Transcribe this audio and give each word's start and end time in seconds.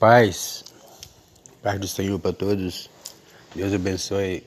Paz, 0.00 0.64
paz 1.62 1.78
do 1.78 1.86
Senhor 1.86 2.18
para 2.18 2.32
todos. 2.32 2.88
Deus 3.54 3.70
abençoe 3.70 4.42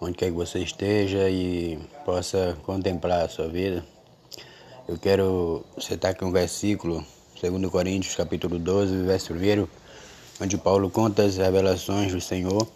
onde 0.00 0.16
quer 0.16 0.26
que 0.26 0.36
você 0.36 0.60
esteja 0.60 1.28
e 1.28 1.76
possa 2.04 2.56
contemplar 2.62 3.24
a 3.24 3.28
sua 3.28 3.48
vida. 3.48 3.84
Eu 4.86 4.96
quero 4.96 5.64
citar 5.80 6.12
aqui 6.12 6.24
um 6.24 6.30
versículo, 6.30 7.04
2 7.42 7.72
Coríntios, 7.72 8.14
capítulo 8.14 8.56
12, 8.56 9.02
verso 9.02 9.34
1, 9.34 9.66
onde 10.40 10.56
Paulo 10.56 10.88
conta 10.90 11.24
as 11.24 11.36
revelações 11.36 12.12
do 12.12 12.20
Senhor 12.20 12.68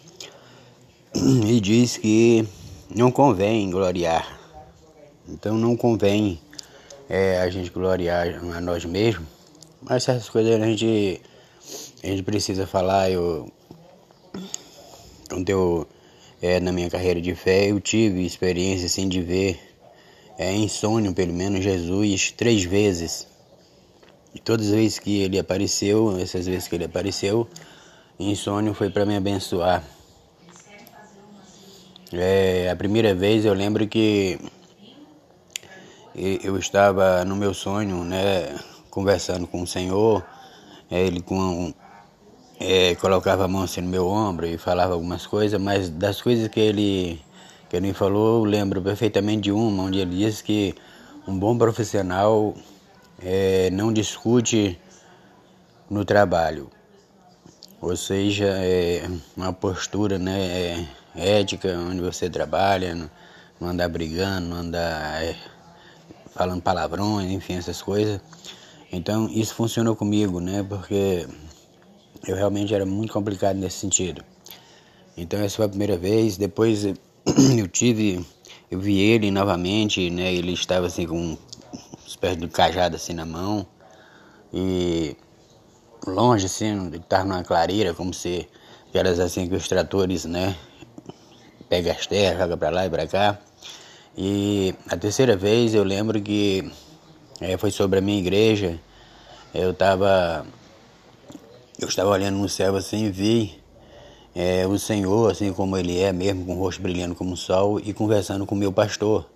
e 1.14 1.60
diz 1.60 1.96
que 1.96 2.48
não 2.92 3.12
convém 3.12 3.70
gloriar. 3.70 4.40
Então 5.28 5.56
não 5.56 5.76
convém 5.76 6.40
é, 7.08 7.40
a 7.40 7.48
gente 7.48 7.70
gloriar 7.70 8.26
a 8.56 8.60
nós 8.60 8.84
mesmos, 8.84 9.28
mas 9.80 10.02
certas 10.02 10.28
coisas 10.28 10.60
a 10.60 10.66
gente 10.66 11.22
a 12.04 12.06
gente 12.08 12.22
precisa 12.22 12.66
falar, 12.66 13.10
eu, 13.10 13.50
eu 15.46 15.88
é, 16.42 16.60
na 16.60 16.70
minha 16.70 16.90
carreira 16.90 17.18
de 17.18 17.34
fé, 17.34 17.70
eu 17.70 17.80
tive 17.80 18.26
experiência 18.26 18.84
assim 18.84 19.08
de 19.08 19.22
ver 19.22 19.58
é, 20.38 20.52
em 20.52 20.68
sonho, 20.68 21.14
pelo 21.14 21.32
menos, 21.32 21.64
Jesus 21.64 22.30
três 22.30 22.62
vezes. 22.62 23.26
E 24.34 24.38
todas 24.38 24.66
as 24.66 24.72
vezes 24.74 24.98
que 24.98 25.22
ele 25.22 25.38
apareceu, 25.38 26.18
essas 26.18 26.44
vezes 26.44 26.68
que 26.68 26.74
ele 26.74 26.84
apareceu, 26.84 27.48
em 28.20 28.34
sonho 28.34 28.74
foi 28.74 28.90
para 28.90 29.06
me 29.06 29.16
abençoar. 29.16 29.82
É, 32.12 32.68
a 32.70 32.76
primeira 32.76 33.14
vez 33.14 33.46
eu 33.46 33.54
lembro 33.54 33.88
que 33.88 34.38
eu 36.14 36.58
estava 36.58 37.24
no 37.24 37.34
meu 37.34 37.54
sonho, 37.54 38.04
né, 38.04 38.54
conversando 38.90 39.46
com 39.46 39.62
o 39.62 39.66
Senhor, 39.66 40.22
é, 40.90 41.00
ele 41.00 41.22
com 41.22 41.72
é, 42.60 42.94
colocava 42.96 43.44
a 43.44 43.48
mão 43.48 43.62
assim 43.62 43.80
no 43.80 43.88
meu 43.88 44.06
ombro 44.06 44.46
e 44.46 44.56
falava 44.56 44.94
algumas 44.94 45.26
coisas, 45.26 45.60
mas 45.60 45.88
das 45.88 46.20
coisas 46.22 46.48
que 46.48 46.60
ele, 46.60 47.20
que 47.68 47.76
ele 47.76 47.88
me 47.88 47.92
falou, 47.92 48.44
eu 48.44 48.50
lembro 48.50 48.80
perfeitamente 48.80 49.42
de 49.42 49.52
uma, 49.52 49.84
onde 49.84 49.98
ele 49.98 50.16
disse 50.16 50.42
que 50.42 50.74
um 51.26 51.38
bom 51.38 51.56
profissional 51.56 52.54
é, 53.22 53.70
não 53.70 53.92
discute 53.92 54.78
no 55.90 56.04
trabalho, 56.04 56.70
ou 57.80 57.96
seja, 57.96 58.46
é 58.46 59.08
uma 59.36 59.52
postura 59.52 60.18
né, 60.18 60.40
é, 60.40 60.86
ética 61.40 61.76
onde 61.78 62.00
você 62.00 62.30
trabalha, 62.30 62.94
não, 62.94 63.10
não 63.60 63.68
andar 63.68 63.88
brigando, 63.88 64.48
não 64.48 64.56
andar 64.56 65.22
é, 65.22 65.36
falando 66.34 66.62
palavrões, 66.62 67.30
enfim, 67.30 67.54
essas 67.54 67.80
coisas. 67.82 68.20
Então 68.90 69.28
isso 69.28 69.54
funcionou 69.54 69.94
comigo, 69.96 70.40
né? 70.40 70.64
Porque 70.68 71.26
eu 72.26 72.36
realmente 72.36 72.74
era 72.74 72.86
muito 72.86 73.12
complicado 73.12 73.56
nesse 73.56 73.78
sentido. 73.78 74.24
Então 75.16 75.38
essa 75.40 75.56
foi 75.56 75.66
a 75.66 75.68
primeira 75.68 75.96
vez. 75.96 76.36
Depois 76.36 76.84
eu 77.56 77.68
tive, 77.68 78.24
eu 78.70 78.78
vi 78.78 78.98
ele 78.98 79.30
novamente, 79.30 80.10
né? 80.10 80.32
Ele 80.32 80.52
estava 80.52 80.86
assim 80.86 81.06
com 81.06 81.36
os 82.06 82.16
pés 82.16 82.36
de 82.36 82.48
cajado 82.48 82.96
assim 82.96 83.12
na 83.12 83.24
mão 83.24 83.66
e 84.52 85.16
longe 86.06 86.46
assim, 86.46 86.86
ele 86.86 86.98
estava 86.98 87.24
numa 87.24 87.42
clareira, 87.42 87.94
como 87.94 88.12
se 88.12 88.48
aquelas 88.88 89.18
assim 89.18 89.48
que 89.48 89.54
os 89.54 89.68
tratores, 89.68 90.24
né? 90.24 90.56
Pega 91.68 91.92
as 91.92 92.06
terras, 92.06 92.38
joga 92.38 92.56
para 92.56 92.70
lá 92.70 92.86
e 92.86 92.90
para 92.90 93.06
cá. 93.06 93.38
E 94.16 94.74
a 94.88 94.96
terceira 94.96 95.36
vez 95.36 95.74
eu 95.74 95.82
lembro 95.82 96.20
que 96.20 96.70
é, 97.40 97.56
foi 97.56 97.70
sobre 97.70 97.98
a 97.98 98.02
minha 98.02 98.18
igreja. 98.18 98.78
Eu 99.52 99.72
estava 99.72 100.46
eu 101.78 101.88
estava 101.88 102.10
olhando 102.10 102.38
no 102.38 102.48
céu 102.48 102.76
assim 102.76 103.06
e 103.06 103.10
vi 103.10 103.64
é, 104.34 104.66
o 104.66 104.78
Senhor, 104.78 105.30
assim 105.30 105.52
como 105.52 105.76
Ele 105.76 105.98
é 106.00 106.12
mesmo, 106.12 106.44
com 106.44 106.56
o 106.56 106.58
rosto 106.58 106.82
brilhando 106.82 107.14
como 107.14 107.34
o 107.34 107.36
sol, 107.36 107.80
e 107.80 107.92
conversando 107.92 108.44
com 108.44 108.54
o 108.54 108.58
meu 108.58 108.72
pastor. 108.72 109.26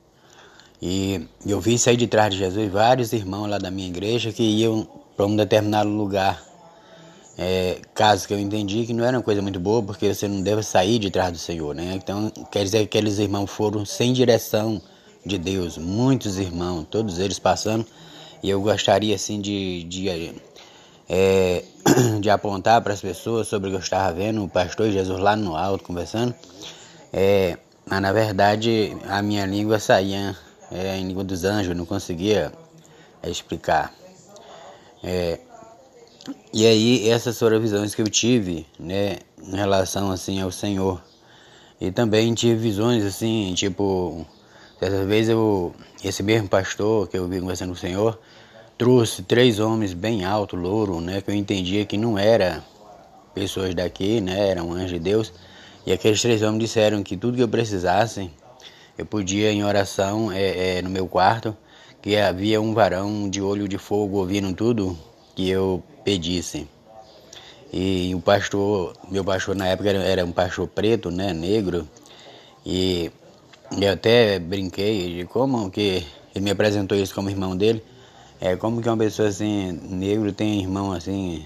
E 0.81 1.27
eu 1.45 1.61
vi 1.61 1.79
sair 1.79 1.97
de 1.97 2.07
trás 2.07 2.33
de 2.33 2.39
Jesus 2.39 2.71
vários 2.71 3.13
irmãos 3.13 3.49
lá 3.49 3.59
da 3.59 3.71
minha 3.71 3.89
igreja 3.89 4.33
que 4.33 4.43
iam 4.43 4.87
para 5.17 5.27
um 5.27 5.35
determinado 5.35 5.91
lugar. 5.91 6.43
É, 7.37 7.81
caso 7.95 8.27
que 8.27 8.35
eu 8.35 8.39
entendi 8.39 8.85
que 8.85 8.93
não 8.93 9.05
era 9.05 9.17
uma 9.17 9.23
coisa 9.23 9.41
muito 9.41 9.61
boa, 9.61 9.83
porque 9.83 10.13
você 10.13 10.27
não 10.27 10.41
deve 10.41 10.63
sair 10.63 10.99
de 10.99 11.11
trás 11.11 11.33
do 11.33 11.39
Senhor, 11.39 11.75
né? 11.75 11.95
Então, 11.95 12.31
quer 12.51 12.65
dizer 12.65 12.79
que 12.79 12.85
aqueles 12.85 13.19
irmãos 13.19 13.49
foram 13.49 13.85
sem 13.85 14.13
direção 14.13 14.83
de 15.25 15.39
Deus, 15.39 15.79
muitos 15.79 16.39
irmãos, 16.39 16.87
todos 16.91 17.19
eles 17.19 17.39
passando, 17.39 17.87
e 18.43 18.51
eu 18.51 18.61
gostaria 18.61 19.15
assim 19.15 19.41
de, 19.41 19.85
de 19.85 20.09
é, 21.09 21.65
de 22.21 22.29
apontar 22.29 22.83
para 22.83 22.93
as 22.93 23.01
pessoas 23.01 23.49
sobre 23.49 23.69
o 23.69 23.73
que 23.73 23.77
eu 23.77 23.83
estava 23.83 24.13
vendo, 24.13 24.45
o 24.45 24.49
pastor 24.49 24.91
Jesus 24.91 25.19
lá 25.19 25.35
no 25.35 25.57
alto 25.57 25.85
conversando, 25.85 26.35
é, 27.13 27.57
mas 27.87 28.03
na 28.03 28.13
verdade 28.13 28.97
a 29.09 29.23
minha 29.23 29.47
língua 29.47 29.79
saía 29.79 30.37
é, 30.71 30.99
em 30.99 31.09
língua 31.09 31.25
dos 31.25 31.45
anjos, 31.45 31.75
não 31.77 31.87
conseguia 31.87 32.53
é, 33.23 33.31
explicar. 33.31 33.95
É, 35.03 35.39
e 36.53 36.67
aí 36.67 37.09
essas 37.09 37.39
foram 37.39 37.61
visões 37.61 37.95
que 37.95 38.03
eu 38.03 38.09
tive, 38.09 38.67
né, 38.79 39.19
em 39.43 39.57
relação 39.57 40.11
assim 40.11 40.41
ao 40.41 40.51
Senhor. 40.51 41.03
E 41.81 41.91
também 41.91 42.35
tive 42.35 42.57
visões 42.57 43.05
assim, 43.05 43.55
tipo, 43.55 44.27
dessa 44.81 45.05
vez 45.05 45.29
eu, 45.29 45.75
esse 46.03 46.23
mesmo 46.23 46.49
pastor 46.49 47.09
que 47.09 47.17
eu 47.17 47.29
vi 47.29 47.41
conversando 47.41 47.69
com 47.69 47.77
o 47.77 47.79
Senhor, 47.79 48.19
trouxe 48.79 49.25
três 49.25 49.59
homens 49.59 49.93
bem 49.93 50.25
alto, 50.25 50.55
louro, 50.55 51.01
né, 51.01 51.21
que 51.21 51.31
eu 51.31 51.35
entendia 51.35 51.85
que 51.85 51.99
não 51.99 52.17
era 52.17 52.65
pessoas 53.35 53.75
daqui, 53.75 54.21
né, 54.21 54.51
eram 54.51 54.73
anjos 54.73 54.91
de 54.91 54.99
Deus. 55.01 55.33
E 55.85 55.93
aqueles 55.93 56.23
três 56.23 56.43
homens 56.43 56.61
disseram 56.61 57.03
que 57.03 57.17
tudo 57.17 57.37
que 57.37 57.43
eu 57.43 57.49
precisasse, 57.49 58.31
eu 58.97 59.05
podia 59.05 59.51
em 59.51 59.65
oração 59.65 60.31
é, 60.31 60.79
é, 60.79 60.83
no 60.83 60.89
meu 60.89 61.09
quarto, 61.09 61.57
que 62.01 62.17
havia 62.17 62.61
um 62.61 62.73
varão 62.73 63.29
de 63.29 63.43
olho 63.43 63.67
de 63.67 63.77
fogo 63.77 64.19
ouvindo 64.19 64.53
tudo 64.55 64.97
que 65.35 65.49
eu 65.49 65.83
pedisse. 66.05 66.69
E 67.73 68.15
o 68.15 68.21
pastor, 68.21 68.95
meu 69.11 69.25
pastor 69.25 69.57
na 69.57 69.67
época 69.67 69.91
era, 69.91 70.03
era 70.05 70.25
um 70.25 70.33
pastor 70.33 70.69
preto, 70.69 71.11
né, 71.11 71.33
negro, 71.33 71.89
e 72.65 73.11
eu 73.81 73.93
até 73.93 74.39
brinquei 74.39 75.17
de 75.17 75.25
como 75.25 75.69
que 75.69 76.07
ele 76.35 76.45
me 76.45 76.51
apresentou 76.51 76.97
isso 76.97 77.15
como 77.15 77.29
irmão 77.29 77.57
dele. 77.57 77.83
É 78.41 78.55
como 78.55 78.81
que 78.81 78.89
uma 78.89 78.97
pessoa 78.97 79.29
assim, 79.29 79.73
negro 79.73 80.33
tem 80.33 80.61
irmão 80.61 80.93
assim, 80.93 81.45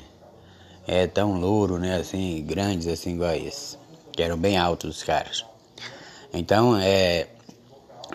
é 0.86 1.06
tão 1.06 1.41
louro, 1.41 1.78
né, 1.78 1.97
assim, 1.97 2.44
grandes 2.47 2.86
assim 2.86 3.14
igual 3.14 3.34
esse, 3.34 3.78
que 4.12 4.22
eram 4.22 4.36
bem 4.36 4.58
altos 4.58 4.98
os 4.98 5.03
caras. 5.03 5.44
Então, 6.34 6.76
é, 6.76 7.28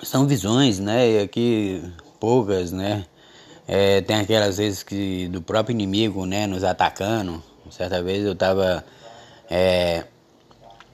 são 0.03 0.27
visões, 0.27 0.79
né, 0.79 1.09
e 1.09 1.19
aqui 1.21 1.83
poucas, 2.19 2.71
né, 2.71 3.05
é, 3.67 4.01
tem 4.01 4.17
aquelas 4.17 4.57
vezes 4.57 4.83
que 4.83 5.27
do 5.27 5.41
próprio 5.41 5.73
inimigo, 5.73 6.25
né, 6.27 6.45
nos 6.45 6.63
atacando. 6.63 7.41
Certa 7.71 8.01
vez 8.01 8.23
eu 8.25 8.33
estava 8.33 8.85
é, 9.49 10.05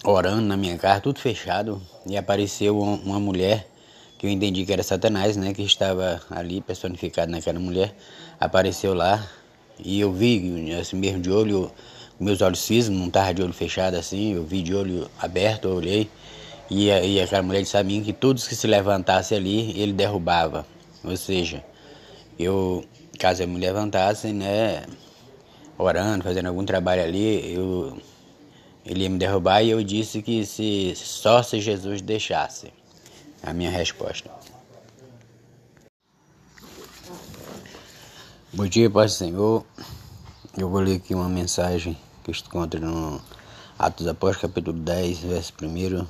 orando 0.05 0.41
na 0.41 0.55
minha 0.55 0.77
casa, 0.77 1.01
tudo 1.01 1.19
fechado, 1.19 1.81
e 2.07 2.15
apareceu 2.17 2.79
uma 2.79 3.19
mulher 3.19 3.67
que 4.23 4.27
eu 4.27 4.31
entendi 4.31 4.65
que 4.65 4.71
era 4.71 4.81
Satanás, 4.81 5.35
né, 5.35 5.53
que 5.53 5.63
estava 5.63 6.21
ali 6.29 6.61
personificado 6.61 7.29
naquela 7.29 7.59
mulher, 7.59 7.93
apareceu 8.39 8.93
lá 8.93 9.21
e 9.77 9.99
eu 9.99 10.13
vi, 10.13 10.73
assim 10.79 10.95
mesmo 10.95 11.19
de 11.19 11.29
olho, 11.29 11.69
meus 12.17 12.41
olhos 12.41 12.59
cismos, 12.61 12.97
não 12.97 13.07
estava 13.07 13.33
de 13.33 13.41
olho 13.41 13.51
fechado 13.51 13.95
assim, 13.95 14.35
eu 14.35 14.45
vi 14.45 14.61
de 14.61 14.73
olho 14.73 15.11
aberto, 15.19 15.67
eu 15.67 15.75
olhei 15.75 16.09
e, 16.69 16.87
e 16.87 17.19
aquela 17.19 17.43
mulher 17.43 17.63
disse 17.63 17.75
a 17.75 17.83
mim 17.83 18.01
que 18.01 18.13
todos 18.13 18.47
que 18.47 18.55
se 18.55 18.65
levantassem 18.65 19.37
ali, 19.37 19.77
ele 19.77 19.91
derrubava, 19.91 20.65
ou 21.03 21.17
seja, 21.17 21.61
eu, 22.39 22.85
caso 23.19 23.43
a 23.43 23.45
me 23.45 23.59
levantasse, 23.59 24.31
né, 24.31 24.85
orando, 25.77 26.23
fazendo 26.23 26.45
algum 26.45 26.63
trabalho 26.63 27.03
ali, 27.03 27.55
eu, 27.55 27.97
ele 28.85 29.03
ia 29.03 29.09
me 29.09 29.17
derrubar 29.17 29.61
e 29.63 29.71
eu 29.71 29.83
disse 29.83 30.21
que 30.21 30.45
se 30.45 30.93
só 30.95 31.43
se 31.43 31.59
Jesus 31.59 32.01
deixasse 32.01 32.71
a 33.43 33.53
minha 33.53 33.69
resposta. 33.69 34.31
Bom 38.53 38.65
dia, 38.67 38.89
Pai 38.89 39.09
Senhor. 39.09 39.65
Eu 40.57 40.69
vou 40.69 40.79
ler 40.79 40.95
aqui 40.95 41.13
uma 41.13 41.27
mensagem 41.27 41.97
que 42.23 42.31
encontra 42.31 42.79
no 42.79 43.21
Atos 43.77 44.07
Apóstolos, 44.07 44.53
capítulo 44.53 44.79
10, 44.79 45.19
verso 45.19 45.53
1, 45.61 46.07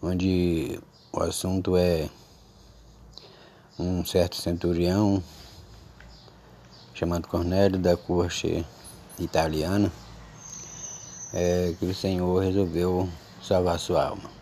onde 0.00 0.78
o 1.12 1.20
assunto 1.20 1.76
é 1.76 2.08
um 3.78 4.04
certo 4.04 4.36
centurião 4.36 5.22
chamado 6.94 7.26
Cornélio 7.26 7.78
da 7.78 7.96
corte 7.96 8.64
italiana, 9.18 9.90
é, 11.34 11.74
que 11.78 11.84
o 11.84 11.94
Senhor 11.94 12.42
resolveu 12.42 13.08
salvar 13.42 13.78
sua 13.78 14.06
alma. 14.06 14.35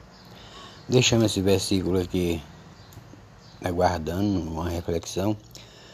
Deixamos 0.87 1.33
esse 1.33 1.41
versículo 1.41 1.99
aqui 1.99 2.43
aguardando 3.65 4.51
uma 4.51 4.69
reflexão 4.69 5.35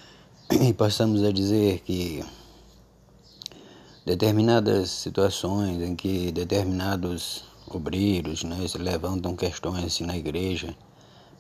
e 0.51 0.73
passamos 0.73 1.23
a 1.23 1.31
dizer 1.31 1.79
que 1.83 2.25
determinadas 4.05 4.91
situações 4.91 5.81
em 5.81 5.95
que 5.95 6.33
determinados 6.33 7.45
obreiros 7.69 8.43
né, 8.43 8.67
se 8.67 8.79
levantam 8.79 9.37
questões 9.37 9.85
assim 9.85 10.05
na 10.05 10.17
igreja, 10.17 10.75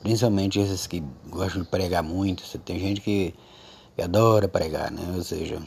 principalmente 0.00 0.60
esses 0.60 0.86
que 0.86 1.02
gostam 1.28 1.62
de 1.62 1.68
pregar 1.68 2.04
muito. 2.04 2.44
Tem 2.60 2.78
gente 2.78 3.00
que, 3.00 3.34
que 3.96 4.02
adora 4.02 4.46
pregar, 4.46 4.92
né? 4.92 5.02
Ou 5.16 5.24
seja, 5.24 5.60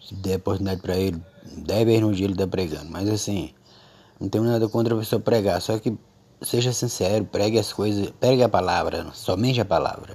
se 0.00 0.14
der 0.14 0.36
oportunidade 0.36 0.80
para 0.80 0.96
ele, 0.96 1.20
dez 1.56 1.84
vezes 1.84 2.02
no 2.02 2.14
dia 2.14 2.26
ele 2.26 2.34
está 2.34 2.46
pregando. 2.46 2.88
Mas 2.88 3.08
assim, 3.08 3.52
não 4.20 4.28
tenho 4.28 4.44
nada 4.44 4.68
contra 4.68 4.94
a 4.94 4.98
pessoa 4.98 5.18
pregar, 5.18 5.60
só 5.60 5.76
que 5.80 5.98
seja 6.42 6.72
sincero, 6.72 7.24
pregue 7.24 7.58
as 7.58 7.72
coisas, 7.72 8.10
pregue 8.20 8.42
a 8.42 8.48
palavra, 8.48 9.06
somente 9.12 9.60
a 9.60 9.64
palavra. 9.64 10.14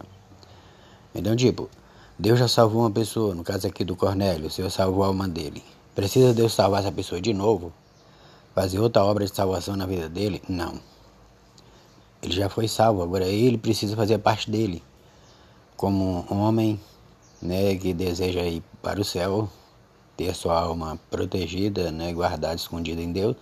Então, 1.13 1.35
tipo, 1.35 1.69
Deus 2.17 2.39
já 2.39 2.47
salvou 2.47 2.81
uma 2.81 2.91
pessoa, 2.91 3.33
no 3.33 3.43
caso 3.43 3.67
aqui 3.67 3.83
do 3.83 3.95
Cornélio, 3.95 4.47
o 4.47 4.49
Senhor 4.49 4.69
salvou 4.69 5.03
a 5.03 5.07
alma 5.07 5.27
dele. 5.27 5.63
Precisa 5.95 6.33
Deus 6.33 6.53
salvar 6.53 6.81
essa 6.81 6.91
pessoa 6.91 7.19
de 7.19 7.33
novo? 7.33 7.73
Fazer 8.53 8.79
outra 8.79 9.03
obra 9.03 9.25
de 9.25 9.35
salvação 9.35 9.75
na 9.75 9.85
vida 9.85 10.07
dele? 10.07 10.41
Não. 10.47 10.79
Ele 12.21 12.33
já 12.33 12.47
foi 12.47 12.67
salvo, 12.67 13.01
agora 13.01 13.25
ele 13.25 13.57
precisa 13.57 13.95
fazer 13.95 14.19
parte 14.19 14.49
dele. 14.49 14.83
Como 15.75 16.25
um 16.29 16.39
homem 16.39 16.79
né, 17.41 17.75
que 17.75 17.93
deseja 17.93 18.41
ir 18.41 18.61
para 18.81 19.01
o 19.01 19.03
céu, 19.03 19.49
ter 20.15 20.35
sua 20.35 20.61
alma 20.61 20.99
protegida, 21.09 21.91
né, 21.91 22.13
guardada, 22.13 22.53
escondida 22.53 23.01
em 23.01 23.11
Deus, 23.11 23.35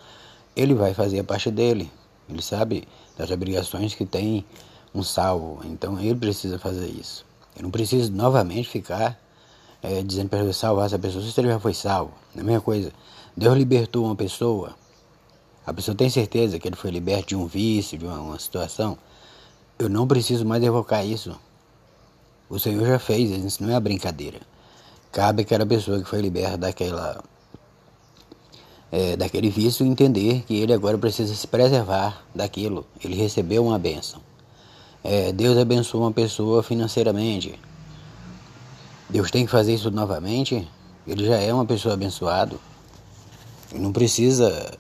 ele 0.56 0.74
vai 0.74 0.94
fazer 0.94 1.20
a 1.20 1.24
parte 1.24 1.52
dele. 1.52 1.92
Ele 2.30 2.42
sabe 2.42 2.88
das 3.18 3.32
obrigações 3.32 3.96
que 3.96 4.06
tem 4.06 4.46
um 4.94 5.04
salvo, 5.04 5.62
então 5.66 6.00
ele 6.00 6.16
precisa 6.16 6.60
fazer 6.60 6.88
isso. 6.88 7.26
Eu 7.56 7.64
não 7.64 7.72
preciso 7.72 8.12
novamente 8.12 8.70
ficar 8.70 9.20
é, 9.82 10.02
dizendo 10.04 10.30
para 10.30 10.52
salvar 10.54 10.86
essa 10.86 11.00
pessoa 11.00 11.24
se 11.24 11.40
ele 11.40 11.48
já 11.48 11.60
foi 11.60 11.74
salvo. 11.74 12.14
É 12.36 12.40
a 12.40 12.44
mesma 12.44 12.62
coisa. 12.62 12.92
Deus 13.36 13.58
libertou 13.58 14.06
uma 14.06 14.16
pessoa, 14.16 14.76
a 15.66 15.74
pessoa 15.74 15.96
tem 15.96 16.10
certeza 16.10 16.60
que 16.60 16.68
ele 16.68 16.76
foi 16.76 16.92
liberto 16.92 17.30
de 17.30 17.36
um 17.36 17.46
vício, 17.46 17.98
de 17.98 18.06
uma, 18.06 18.20
uma 18.20 18.40
situação. 18.40 18.98
Eu 19.78 19.88
não 19.88 20.08
preciso 20.08 20.46
mais 20.46 20.64
evocar 20.64 21.06
isso. 21.06 21.40
O 22.50 22.60
Senhor 22.60 22.86
já 22.86 23.00
fez, 23.00 23.30
isso 23.30 23.64
não 23.64 23.76
é 23.76 23.80
brincadeira. 23.80 24.40
Cabe 25.12 25.44
àquela 25.44 25.66
pessoa 25.66 26.00
que 26.00 26.06
foi 26.06 26.22
liberta 26.22 26.58
daquela, 26.58 27.24
é, 28.92 29.16
daquele 29.16 29.50
vício 29.50 29.86
entender 29.86 30.44
que 30.48 30.56
ele 30.56 30.74
agora 30.74 30.98
precisa 30.98 31.34
se 31.34 31.48
preservar 31.48 32.26
daquilo. 32.34 32.86
Ele 33.04 33.16
recebeu 33.16 33.66
uma 33.66 33.80
bênção 33.80 34.22
é, 35.04 35.32
Deus 35.32 35.58
abençoa 35.58 36.02
uma 36.02 36.12
pessoa 36.12 36.62
financeiramente. 36.62 37.58
Deus 39.10 39.32
tem 39.32 39.46
que 39.46 39.52
fazer 39.52 39.74
isso 39.74 39.90
novamente? 39.90 40.68
Ele 41.08 41.26
já 41.26 41.38
é 41.38 41.54
uma 41.54 41.66
pessoa 41.66 41.94
abençoado. 41.94 42.60
Não 43.74 43.92
precisa. 43.92 44.78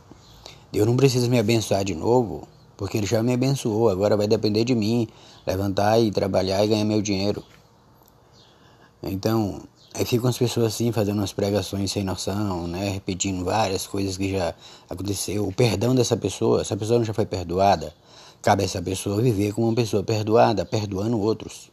Deus 0.71 0.85
não 0.85 0.95
precisa 0.95 1.27
me 1.27 1.39
abençoar 1.39 1.83
de 1.83 1.95
novo, 1.95 2.47
porque 2.77 2.97
Ele 2.97 3.07
já 3.07 3.23
me 3.23 3.33
abençoou. 3.33 3.89
Agora 3.89 4.15
vai 4.17 4.27
depender 4.27 4.63
de 4.63 4.75
mim 4.75 5.07
levantar 5.47 5.99
e 5.99 6.11
trabalhar 6.11 6.63
e 6.63 6.67
ganhar 6.67 6.85
meu 6.85 7.01
dinheiro. 7.01 7.43
Então, 9.01 9.63
aí 9.93 10.05
ficam 10.05 10.29
as 10.29 10.37
pessoas 10.37 10.67
assim 10.67 10.91
fazendo 10.91 11.17
umas 11.17 11.33
pregações 11.33 11.91
sem 11.91 12.03
noção, 12.03 12.67
né? 12.67 12.89
Repetindo 12.89 13.43
várias 13.43 13.87
coisas 13.87 14.17
que 14.17 14.31
já 14.31 14.53
aconteceu. 14.89 15.47
O 15.47 15.53
perdão 15.53 15.95
dessa 15.95 16.15
pessoa, 16.15 16.61
essa 16.61 16.77
pessoa 16.77 16.99
não 16.99 17.05
já 17.05 17.13
foi 17.13 17.25
perdoada. 17.25 17.93
Cabe 18.41 18.63
a 18.63 18.65
essa 18.65 18.81
pessoa 18.81 19.21
viver 19.21 19.53
como 19.53 19.67
uma 19.67 19.75
pessoa 19.75 20.03
perdoada, 20.03 20.65
perdoando 20.65 21.19
outros. 21.19 21.69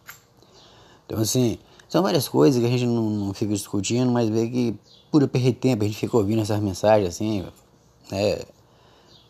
Então, 1.06 1.20
assim, 1.20 1.58
são 1.88 2.02
várias 2.02 2.28
coisas 2.28 2.60
que 2.60 2.66
a 2.66 2.70
gente 2.70 2.86
não, 2.86 3.10
não 3.10 3.34
fica 3.34 3.52
discutindo, 3.52 4.10
mas 4.10 4.28
vê 4.28 4.48
que, 4.48 4.74
por 5.10 5.26
perder 5.28 5.52
tempo, 5.52 5.84
a 5.84 5.86
gente 5.86 5.98
fica 5.98 6.16
ouvindo 6.16 6.42
essas 6.42 6.60
mensagens, 6.60 7.08
assim, 7.08 7.44
né, 8.10 8.40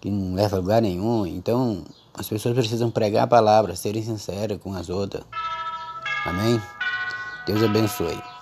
que 0.01 0.11
não 0.11 0.35
leva 0.35 0.57
a 0.57 0.61
lugar 0.61 0.81
nenhum. 0.81 1.27
Então, 1.27 1.85
as 2.15 2.27
pessoas 2.27 2.55
precisam 2.55 2.91
pregar 2.91 3.25
a 3.25 3.27
palavra, 3.27 3.77
serem 3.77 4.03
sinceras 4.03 4.59
com 4.63 4.73
as 4.73 4.89
outras. 4.89 5.25
Amém? 6.25 6.61
Deus 7.47 7.63
abençoe. 7.63 8.36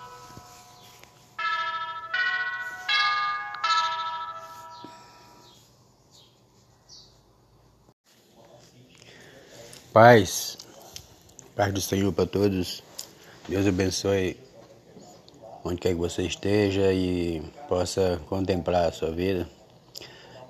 Paz, 9.94 10.58
paz 11.55 11.73
do 11.73 11.81
Senhor 11.81 12.12
para 12.12 12.26
todos. 12.26 12.82
Deus 13.49 13.64
abençoe 13.64 14.37
onde 15.62 15.76
quer 15.76 15.91
que 15.91 16.00
você 16.00 16.23
esteja 16.23 16.93
e 16.93 17.41
possa 17.69 18.20
contemplar 18.29 18.88
a 18.88 18.93
sua 18.93 19.12
vida. 19.12 19.49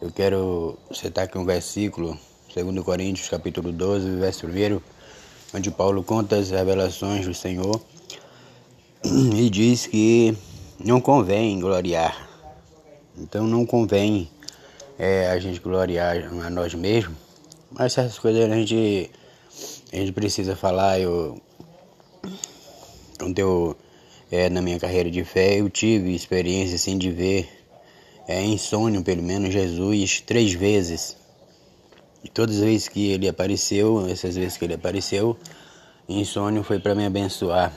Eu 0.01 0.11
quero 0.11 0.79
citar 0.91 1.25
aqui 1.25 1.37
um 1.37 1.45
versículo, 1.45 2.19
2 2.55 2.83
Coríntios 2.83 3.29
capítulo 3.29 3.71
12, 3.71 4.17
verso 4.17 4.47
1, 4.47 4.81
onde 5.55 5.71
Paulo 5.71 6.03
conta 6.03 6.37
as 6.37 6.49
revelações 6.49 7.27
do 7.27 7.35
Senhor 7.35 7.79
e 9.05 9.51
diz 9.51 9.87
que 9.87 10.35
não 10.83 11.03
convém 11.03 11.61
gloriar. 11.61 12.31
Então 13.15 13.47
não 13.47 13.67
convém 13.67 14.31
é, 14.99 15.29
a 15.29 15.39
gente 15.39 15.61
gloriar 15.61 16.17
a 16.47 16.49
nós 16.49 16.73
mesmos, 16.73 17.19
mas 17.71 17.99
essas 17.99 18.19
coisas 18.19 18.51
a 18.51 18.55
gente 18.55 19.11
a 19.95 19.97
gente 20.01 20.13
precisa 20.13 20.57
falar, 20.57 20.99
eu, 20.99 21.41
eu 23.37 23.77
é, 24.31 24.51
na 24.51 24.61
minha 24.61 24.81
carreira 24.81 25.09
de 25.09 25.23
fé, 25.23 25.61
eu 25.61 25.71
tive 25.71 26.13
experiência 26.13 26.75
assim 26.75 26.99
de 26.99 27.13
ver 27.13 27.49
é, 28.27 28.43
em 28.43 28.59
sonho, 28.59 29.05
pelo 29.05 29.23
menos, 29.23 29.53
Jesus 29.53 30.21
três 30.21 30.53
vezes. 30.53 31.17
E 32.25 32.29
todas 32.29 32.57
as 32.57 32.63
vezes 32.63 32.89
que 32.89 33.13
ele 33.13 33.29
apareceu, 33.29 34.09
essas 34.09 34.35
vezes 34.35 34.57
que 34.57 34.65
ele 34.65 34.75
apareceu, 34.75 35.39
em 36.09 36.25
sonho 36.25 36.65
foi 36.65 36.81
para 36.81 36.97
me 36.97 37.07
abençoar. 37.07 37.73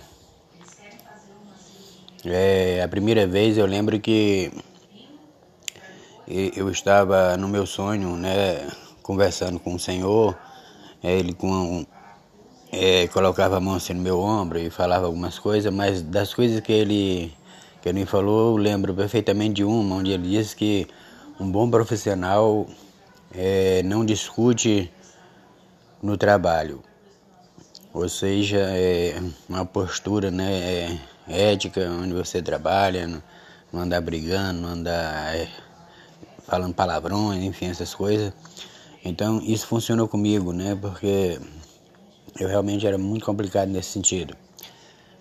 É, 2.25 2.81
a 2.81 2.87
primeira 2.87 3.27
vez 3.27 3.59
eu 3.59 3.65
lembro 3.67 3.99
que 3.99 4.51
eu 6.27 6.71
estava 6.71 7.37
no 7.37 7.47
meu 7.47 7.67
sonho, 7.67 8.17
né, 8.17 8.67
conversando 9.03 9.59
com 9.59 9.75
o 9.75 9.79
Senhor, 9.79 10.35
é, 11.03 11.13
ele 11.13 11.33
com 11.33 11.85
é, 12.71 13.07
colocava 13.07 13.57
a 13.57 13.59
mão 13.59 13.75
assim 13.75 13.93
no 13.93 14.01
meu 14.01 14.19
ombro 14.19 14.59
e 14.59 14.69
falava 14.69 15.05
algumas 15.05 15.39
coisas, 15.39 15.73
mas 15.73 16.01
das 16.01 16.33
coisas 16.33 16.59
que 16.59 16.71
ele, 16.71 17.33
que 17.81 17.89
ele 17.89 17.99
me 17.99 18.05
falou, 18.05 18.57
eu 18.57 18.57
lembro 18.57 18.93
perfeitamente 18.93 19.55
de 19.55 19.63
uma, 19.63 19.95
onde 19.95 20.11
ele 20.11 20.29
disse 20.29 20.55
que 20.55 20.87
um 21.39 21.49
bom 21.49 21.69
profissional 21.69 22.67
é, 23.31 23.81
não 23.83 24.05
discute 24.05 24.91
no 26.01 26.17
trabalho, 26.17 26.83
ou 27.93 28.07
seja, 28.07 28.59
é 28.59 29.21
uma 29.49 29.65
postura 29.65 30.29
né, 30.29 30.51
é, 30.53 31.51
ética 31.51 31.89
onde 31.89 32.13
você 32.13 32.41
trabalha, 32.41 33.07
não, 33.07 33.23
não 33.71 33.81
andar 33.81 34.01
brigando, 34.01 34.61
não 34.61 34.69
andar 34.69 35.35
é, 35.35 35.47
falando 36.45 36.73
palavrões, 36.73 37.43
enfim, 37.43 37.67
essas 37.67 37.93
coisas. 37.93 38.31
Então 39.03 39.41
isso 39.41 39.67
funcionou 39.67 40.07
comigo, 40.07 40.51
né? 40.51 40.77
Porque 40.79 41.39
eu 42.39 42.47
realmente 42.47 42.85
era 42.85 42.97
muito 42.97 43.25
complicado 43.25 43.69
nesse 43.69 43.89
sentido. 43.89 44.35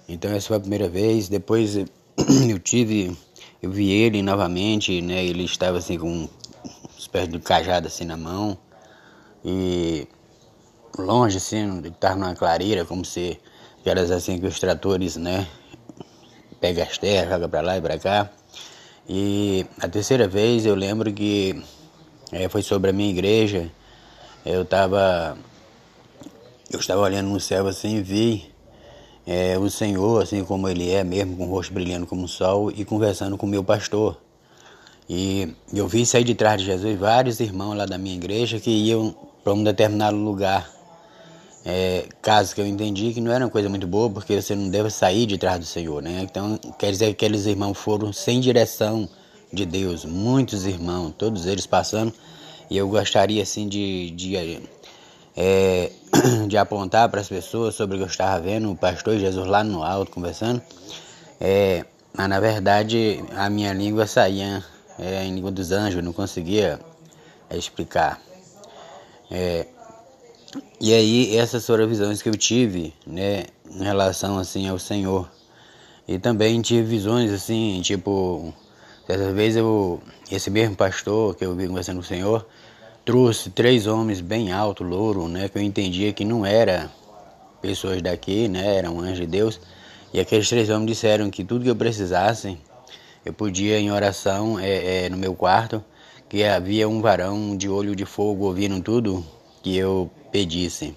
Então 0.08 0.30
essa 0.30 0.48
foi 0.48 0.56
a 0.56 0.60
primeira 0.60 0.88
vez. 0.88 1.28
Depois 1.28 1.76
eu 2.48 2.58
tive, 2.58 3.16
eu 3.62 3.70
vi 3.70 3.90
ele 3.90 4.22
novamente, 4.22 5.00
né? 5.00 5.24
Ele 5.24 5.44
estava 5.44 5.78
assim 5.78 5.98
com 5.98 6.06
uma 6.12 6.28
espécie 6.98 7.28
de 7.28 7.38
cajado 7.38 7.86
assim 7.86 8.04
na 8.04 8.16
mão 8.16 8.56
e 9.44 10.06
longe 10.98 11.36
assim, 11.36 11.78
ele 11.78 11.88
estava 11.88 12.16
numa 12.16 12.34
clareira, 12.34 12.84
como 12.84 13.04
se 13.04 13.38
aquelas 13.80 14.10
assim 14.10 14.38
que 14.38 14.46
os 14.46 14.58
tratores, 14.58 15.16
né? 15.16 15.46
Pega 16.60 16.82
as 16.82 16.98
terras, 16.98 17.30
joga 17.30 17.48
para 17.48 17.60
lá 17.60 17.76
e 17.76 17.80
para 17.80 17.98
cá. 17.98 18.30
E 19.08 19.64
a 19.80 19.88
terceira 19.88 20.26
vez 20.26 20.66
eu 20.66 20.74
lembro 20.74 21.12
que 21.12 21.62
é, 22.32 22.48
foi 22.48 22.62
sobre 22.62 22.90
a 22.90 22.92
minha 22.92 23.10
igreja. 23.10 23.70
Eu 24.44 24.62
estava 24.62 25.36
eu 26.70 26.80
estava 26.80 27.00
olhando 27.00 27.28
no 27.28 27.38
céu 27.38 27.66
assim 27.66 27.96
e 27.96 28.02
vi 28.02 28.56
é, 29.26 29.58
o 29.58 29.70
Senhor, 29.70 30.22
assim 30.22 30.44
como 30.44 30.68
Ele 30.68 30.90
é 30.90 31.04
mesmo, 31.04 31.36
com 31.36 31.46
o 31.46 31.50
rosto 31.50 31.72
brilhando 31.72 32.06
como 32.06 32.24
o 32.24 32.28
sol, 32.28 32.70
e 32.70 32.84
conversando 32.84 33.36
com 33.36 33.46
o 33.46 33.48
meu 33.48 33.62
pastor. 33.62 34.16
E 35.08 35.54
eu 35.72 35.86
vi 35.86 36.04
sair 36.04 36.24
de 36.24 36.34
trás 36.34 36.60
de 36.60 36.66
Jesus 36.66 36.98
vários 36.98 37.38
irmãos 37.38 37.74
lá 37.74 37.86
da 37.86 37.96
minha 37.96 38.16
igreja 38.16 38.58
que 38.58 38.70
iam 38.70 39.14
para 39.44 39.52
um 39.52 39.62
determinado 39.62 40.16
lugar. 40.16 40.68
É, 41.64 42.04
casos 42.22 42.54
que 42.54 42.60
eu 42.60 42.66
entendi 42.66 43.12
que 43.12 43.20
não 43.20 43.32
era 43.32 43.44
uma 43.44 43.50
coisa 43.50 43.68
muito 43.68 43.86
boa, 43.86 44.08
porque 44.08 44.40
você 44.40 44.54
não 44.54 44.68
deve 44.68 44.90
sair 44.90 45.26
de 45.26 45.36
trás 45.36 45.58
do 45.58 45.64
Senhor, 45.64 46.00
né? 46.00 46.20
Então, 46.22 46.58
quer 46.78 46.92
dizer 46.92 47.06
que 47.06 47.12
aqueles 47.12 47.46
irmãos 47.46 47.76
foram 47.76 48.12
sem 48.12 48.40
direção 48.40 49.08
de 49.52 49.64
Deus, 49.64 50.04
muitos 50.04 50.64
irmãos, 50.64 51.12
todos 51.18 51.46
eles 51.46 51.66
passando, 51.66 52.12
e 52.70 52.76
eu 52.76 52.88
gostaria 52.88 53.42
assim 53.42 53.68
de, 53.68 54.10
de 54.10 54.36
é, 55.36 55.90
de 56.48 56.56
apontar 56.56 57.08
para 57.08 57.20
as 57.20 57.28
pessoas 57.28 57.74
sobre 57.74 57.96
o 57.96 57.98
que 57.98 58.04
eu 58.04 58.08
estava 58.08 58.40
vendo, 58.40 58.70
o 58.70 58.76
pastor 58.76 59.18
Jesus 59.18 59.46
lá 59.46 59.62
no 59.62 59.82
alto 59.82 60.10
conversando, 60.10 60.62
é, 61.40 61.84
mas 62.14 62.28
na 62.28 62.40
verdade 62.40 63.22
a 63.36 63.50
minha 63.50 63.72
língua 63.72 64.06
saía 64.06 64.64
é, 64.98 65.24
em 65.24 65.34
língua 65.34 65.50
dos 65.50 65.72
anjos, 65.72 66.02
não 66.02 66.12
conseguia 66.12 66.80
é, 67.50 67.56
explicar. 67.56 68.20
É, 69.30 69.66
e 70.80 70.94
aí 70.94 71.36
essas 71.36 71.66
foram 71.66 71.84
as 71.84 71.90
visões 71.90 72.22
que 72.22 72.28
eu 72.28 72.36
tive, 72.36 72.94
né, 73.06 73.44
em 73.70 73.82
relação 73.82 74.38
assim 74.38 74.68
ao 74.68 74.78
Senhor. 74.78 75.30
E 76.08 76.18
também 76.18 76.60
tive 76.62 76.82
visões 76.82 77.32
assim, 77.32 77.80
tipo, 77.82 78.54
dessa 79.08 79.32
vez 79.32 79.56
eu, 79.56 80.00
esse 80.30 80.50
mesmo 80.50 80.76
pastor 80.76 81.34
que 81.34 81.44
eu 81.44 81.54
vi 81.54 81.66
conversando 81.66 81.96
com 81.96 82.02
o 82.02 82.06
Senhor, 82.06 82.46
trouxe 83.06 83.50
três 83.50 83.86
homens 83.86 84.20
bem 84.20 84.50
altos, 84.50 84.84
louro, 84.84 85.28
né, 85.28 85.48
que 85.48 85.56
eu 85.56 85.62
entendia 85.62 86.12
que 86.12 86.24
não 86.24 86.44
era 86.44 86.90
pessoas 87.62 88.02
daqui, 88.02 88.48
né, 88.48 88.78
eram 88.78 89.00
anjos 89.00 89.18
de 89.18 89.26
Deus. 89.28 89.60
E 90.12 90.18
aqueles 90.18 90.48
três 90.48 90.68
homens 90.68 90.88
disseram 90.88 91.30
que 91.30 91.44
tudo 91.44 91.62
que 91.62 91.70
eu 91.70 91.76
precisasse, 91.76 92.58
eu 93.24 93.32
podia 93.32 93.78
em 93.78 93.92
oração 93.92 94.58
é, 94.58 95.04
é, 95.04 95.08
no 95.08 95.16
meu 95.16 95.36
quarto, 95.36 95.82
que 96.28 96.42
havia 96.42 96.88
um 96.88 97.00
varão 97.00 97.56
de 97.56 97.68
olho 97.68 97.94
de 97.94 98.04
fogo 98.04 98.44
ouvindo 98.44 98.80
tudo 98.82 99.24
que 99.62 99.76
eu 99.76 100.10
pedisse. 100.32 100.92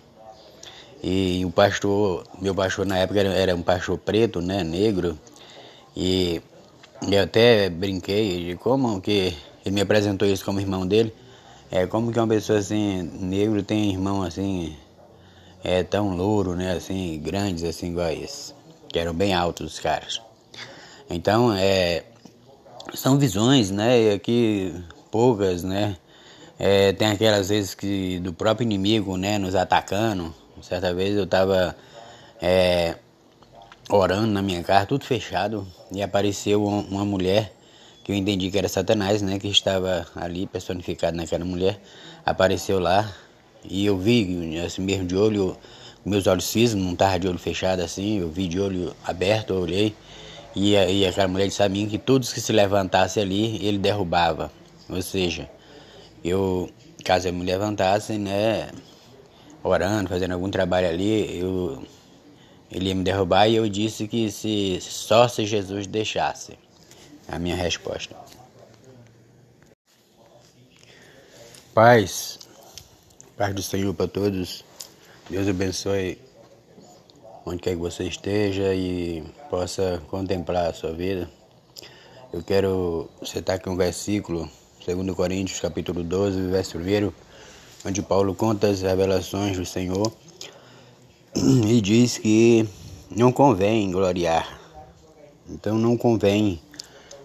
E 1.03 1.45
o 1.45 1.51
pastor, 1.51 2.23
meu 2.41 2.55
pastor 2.55 2.87
na 2.87 2.97
época 2.97 3.19
era, 3.19 3.29
era 3.29 3.55
um 3.55 3.61
pastor 3.61 3.99
preto, 3.99 4.41
né, 4.41 4.63
negro, 4.63 5.15
e 5.95 6.41
eu 7.07 7.21
até 7.21 7.69
brinquei 7.69 8.45
de 8.45 8.55
como 8.55 8.99
que 8.99 9.37
ele 9.63 9.75
me 9.75 9.81
apresentou 9.81 10.27
isso 10.27 10.43
como 10.43 10.59
irmão 10.59 10.87
dele. 10.87 11.13
É 11.71 11.85
como 11.85 12.11
que 12.11 12.19
uma 12.19 12.27
pessoa 12.27 12.57
assim, 12.57 13.03
negro 13.19 13.61
tem 13.61 13.91
irmão 13.91 14.23
assim, 14.23 14.75
é 15.63 15.83
tão 15.83 16.15
louro, 16.15 16.55
né, 16.55 16.71
assim, 16.71 17.19
grandes 17.23 17.63
assim 17.63 17.91
igual 17.91 18.09
esse, 18.09 18.55
que 18.87 18.97
eram 18.97 19.13
bem 19.13 19.35
altos 19.35 19.73
os 19.73 19.79
caras. 19.79 20.19
Então, 21.07 21.53
é, 21.53 22.03
são 22.95 23.19
visões, 23.19 23.69
né, 23.69 24.01
e 24.01 24.11
aqui 24.13 24.73
poucas, 25.11 25.63
né, 25.63 25.95
é, 26.57 26.91
tem 26.93 27.07
aquelas 27.09 27.49
vezes 27.49 27.75
que 27.75 28.19
do 28.19 28.33
próprio 28.33 28.65
inimigo, 28.65 29.15
né, 29.15 29.37
nos 29.37 29.53
atacando. 29.53 30.33
Certa 30.61 30.93
vez 30.93 31.15
eu 31.15 31.23
estava 31.23 31.75
é, 32.41 32.95
orando 33.89 34.27
na 34.27 34.41
minha 34.41 34.63
casa, 34.63 34.87
tudo 34.87 35.05
fechado, 35.05 35.67
e 35.91 36.01
apareceu 36.01 36.65
uma 36.65 37.05
mulher 37.05 37.53
que 38.09 38.13
eu 38.13 38.17
entendi 38.17 38.49
que 38.49 38.57
era 38.57 38.67
Satanás, 38.67 39.21
né, 39.21 39.37
que 39.37 39.47
estava 39.47 40.03
ali 40.15 40.47
personificado 40.47 41.15
naquela 41.15 41.45
mulher, 41.45 41.79
apareceu 42.25 42.79
lá 42.79 43.07
e 43.63 43.85
eu 43.85 43.99
vi 43.99 44.59
assim 44.65 44.81
mesmo 44.81 45.05
de 45.05 45.15
olho, 45.15 45.55
meus 46.03 46.25
olhos 46.25 46.45
cismos, 46.45 46.83
não 46.83 46.93
estava 46.93 47.19
de 47.19 47.27
olho 47.27 47.37
fechado 47.37 47.83
assim, 47.83 48.17
eu 48.17 48.27
vi 48.27 48.47
de 48.47 48.59
olho 48.59 48.95
aberto, 49.05 49.53
eu 49.53 49.61
olhei 49.61 49.95
e, 50.55 50.71
e 50.73 51.05
aquela 51.05 51.27
mulher 51.27 51.45
disse 51.49 51.61
a 51.61 51.69
mim 51.69 51.87
que 51.87 51.99
todos 51.99 52.33
que 52.33 52.41
se 52.41 52.51
levantassem 52.51 53.21
ali, 53.21 53.63
ele 53.63 53.77
derrubava, 53.77 54.51
ou 54.89 55.03
seja, 55.03 55.47
eu, 56.23 56.67
caso 57.05 57.27
eu 57.27 57.33
me 57.33 57.45
levantasse, 57.45 58.17
né, 58.17 58.71
orando, 59.63 60.09
fazendo 60.09 60.31
algum 60.31 60.49
trabalho 60.49 60.89
ali, 60.89 61.37
eu, 61.37 61.83
ele 62.71 62.89
ia 62.89 62.95
me 62.95 63.03
derrubar 63.03 63.47
e 63.47 63.55
eu 63.55 63.69
disse 63.69 64.07
que 64.07 64.31
se 64.31 64.79
só 64.81 65.27
se 65.27 65.45
Jesus 65.45 65.85
deixasse. 65.85 66.57
A 67.31 67.37
minha 67.37 67.55
resposta. 67.55 68.15
Paz, 71.73 72.39
paz 73.37 73.53
do 73.53 73.61
Senhor 73.61 73.93
para 73.93 74.07
todos. 74.07 74.65
Deus 75.29 75.47
abençoe 75.47 76.19
onde 77.45 77.61
quer 77.61 77.71
que 77.71 77.77
você 77.77 78.03
esteja 78.03 78.73
e 78.73 79.23
possa 79.49 80.01
contemplar 80.07 80.67
a 80.67 80.73
sua 80.73 80.91
vida. 80.91 81.29
Eu 82.33 82.43
quero 82.43 83.09
citar 83.23 83.55
aqui 83.55 83.69
um 83.69 83.77
versículo 83.77 84.49
2 84.85 85.15
Coríntios 85.15 85.59
capítulo 85.59 86.03
12, 86.03 86.47
verso 86.47 86.77
1, 86.77 87.11
onde 87.85 88.01
Paulo 88.01 88.35
conta 88.35 88.67
as 88.67 88.81
revelações 88.81 89.57
do 89.57 89.65
Senhor 89.65 90.11
e 91.35 91.81
diz 91.81 92.17
que 92.17 92.67
não 93.09 93.31
convém 93.31 93.91
gloriar. 93.91 94.59
Então 95.49 95.77
não 95.77 95.97
convém 95.97 96.61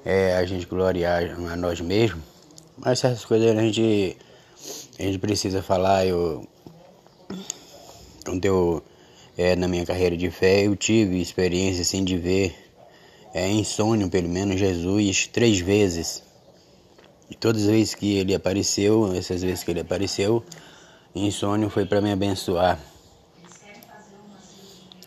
é, 0.04 0.36
a 0.36 0.44
gente 0.44 0.66
gloriar 0.66 1.22
a 1.50 1.56
nós 1.56 1.80
mesmos, 1.80 2.22
mas 2.76 3.02
essas 3.04 3.24
coisas 3.24 3.56
a 3.56 3.60
gente, 3.60 4.16
a 4.98 5.02
gente 5.02 5.18
precisa 5.18 5.62
falar. 5.62 6.06
Eu, 6.06 6.46
quando 8.24 8.44
eu, 8.44 8.82
é, 9.36 9.56
na 9.56 9.66
minha 9.66 9.86
carreira 9.86 10.16
de 10.16 10.30
fé, 10.30 10.66
eu 10.66 10.76
tive 10.76 11.20
experiência 11.20 11.82
assim 11.82 12.04
de 12.04 12.16
ver 12.16 12.54
é, 13.32 13.48
em 13.48 13.64
sonho, 13.64 14.08
pelo 14.10 14.28
menos, 14.28 14.58
Jesus 14.58 15.26
três 15.26 15.58
vezes 15.58 16.22
e 17.30 17.34
todas 17.34 17.62
as 17.62 17.68
vezes 17.68 17.94
que 17.94 18.18
ele 18.18 18.34
apareceu, 18.34 19.12
essas 19.14 19.42
vezes 19.42 19.64
que 19.64 19.70
ele 19.70 19.80
apareceu, 19.80 20.44
em 21.14 21.30
sonho 21.30 21.70
foi 21.70 21.86
para 21.86 22.00
me 22.00 22.12
abençoar. 22.12 22.78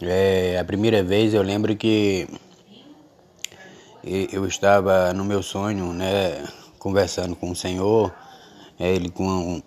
É, 0.01 0.57
a 0.59 0.63
primeira 0.63 1.03
vez 1.03 1.33
eu 1.33 1.41
lembro 1.41 1.75
que 1.75 2.27
eu 4.31 4.45
estava 4.45 5.13
no 5.13 5.25
meu 5.25 5.43
sonho, 5.43 5.91
né, 5.93 6.45
conversando 6.79 7.35
com 7.35 7.51
o 7.51 7.55
Senhor, 7.55 8.13
é, 8.79 8.93
ele 8.93 9.09
com, 9.09 9.61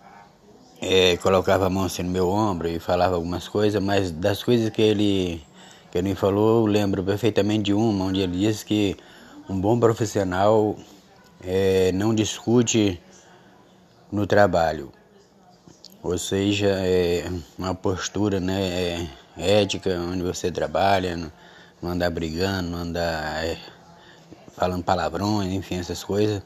é, 0.80 1.16
colocava 1.18 1.66
a 1.66 1.70
mão 1.70 1.84
assim 1.84 2.02
no 2.02 2.10
meu 2.10 2.28
ombro 2.28 2.68
e 2.68 2.78
falava 2.78 3.14
algumas 3.14 3.46
coisas, 3.48 3.82
mas 3.82 4.10
das 4.10 4.42
coisas 4.42 4.70
que 4.70 4.80
ele, 4.80 5.42
que 5.90 5.98
ele 5.98 6.10
me 6.10 6.14
falou, 6.14 6.66
eu 6.66 6.72
lembro 6.72 7.04
perfeitamente 7.04 7.64
de 7.64 7.74
uma, 7.74 8.06
onde 8.06 8.20
ele 8.20 8.38
disse 8.38 8.64
que 8.64 8.96
um 9.48 9.60
bom 9.60 9.78
profissional 9.78 10.76
é, 11.42 11.92
não 11.92 12.14
discute 12.14 13.00
no 14.10 14.26
trabalho, 14.26 14.90
ou 16.02 16.16
seja, 16.16 16.68
é 16.68 17.30
uma 17.58 17.74
postura 17.74 18.40
né, 18.40 18.62
é, 19.36 19.60
ética 19.60 19.90
onde 20.00 20.22
você 20.22 20.50
trabalha, 20.50 21.30
não 21.82 21.90
andar 21.90 22.10
brigando, 22.10 22.70
não 22.70 22.78
andar 22.78 23.44
é, 23.44 23.58
falando 24.60 24.84
palavrões, 24.84 25.50
enfim, 25.50 25.76
essas 25.76 26.04
coisas. 26.04 26.42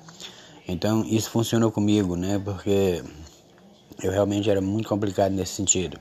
Então 0.68 1.04
isso 1.04 1.28
funcionou 1.30 1.72
comigo, 1.72 2.14
né? 2.14 2.40
Porque 2.42 3.02
eu 4.00 4.12
realmente 4.12 4.48
era 4.48 4.60
muito 4.60 4.88
complicado 4.88 5.32
nesse 5.32 5.54
sentido. 5.54 5.98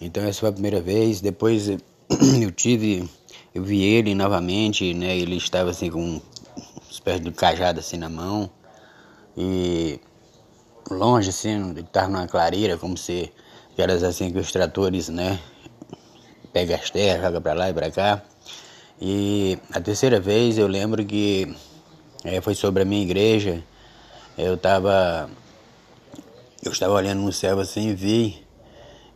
Então 0.00 0.24
essa 0.24 0.40
foi 0.40 0.48
a 0.48 0.52
primeira 0.52 0.80
vez. 0.80 1.20
Depois 1.20 1.68
eu 2.42 2.50
tive, 2.50 3.08
eu 3.54 3.62
vi 3.62 3.82
ele 3.84 4.16
novamente, 4.16 4.92
né? 4.92 5.16
Ele 5.16 5.36
estava 5.36 5.70
assim 5.70 5.88
com 5.88 6.20
espécie 6.90 7.20
de 7.20 7.30
cajado 7.30 7.78
assim 7.78 7.96
na 7.96 8.08
mão. 8.08 8.50
E 9.36 10.00
longe 10.90 11.30
assim, 11.30 11.72
estava 11.78 12.08
numa 12.08 12.26
clareira, 12.26 12.76
como 12.76 12.96
se 12.96 13.32
aquelas 13.72 14.02
assim 14.02 14.32
que 14.32 14.40
os 14.40 14.50
tratores, 14.50 15.08
né? 15.08 15.38
Pega 16.52 16.74
as 16.74 16.90
terras, 16.90 17.22
joga 17.22 17.40
para 17.40 17.54
lá 17.54 17.70
e 17.70 17.72
para 17.72 17.90
cá. 17.92 18.22
E 19.04 19.58
a 19.72 19.80
terceira 19.80 20.20
vez 20.20 20.56
eu 20.56 20.68
lembro 20.68 21.04
que 21.04 21.52
é, 22.22 22.40
foi 22.40 22.54
sobre 22.54 22.82
a 22.82 22.84
minha 22.84 23.02
igreja. 23.02 23.60
Eu 24.38 24.54
estava 24.54 25.28
eu 26.62 26.70
estava 26.70 26.92
olhando 26.92 27.20
no 27.20 27.32
céu 27.32 27.58
assim 27.58 27.88
e 27.88 27.94
vi 27.94 28.46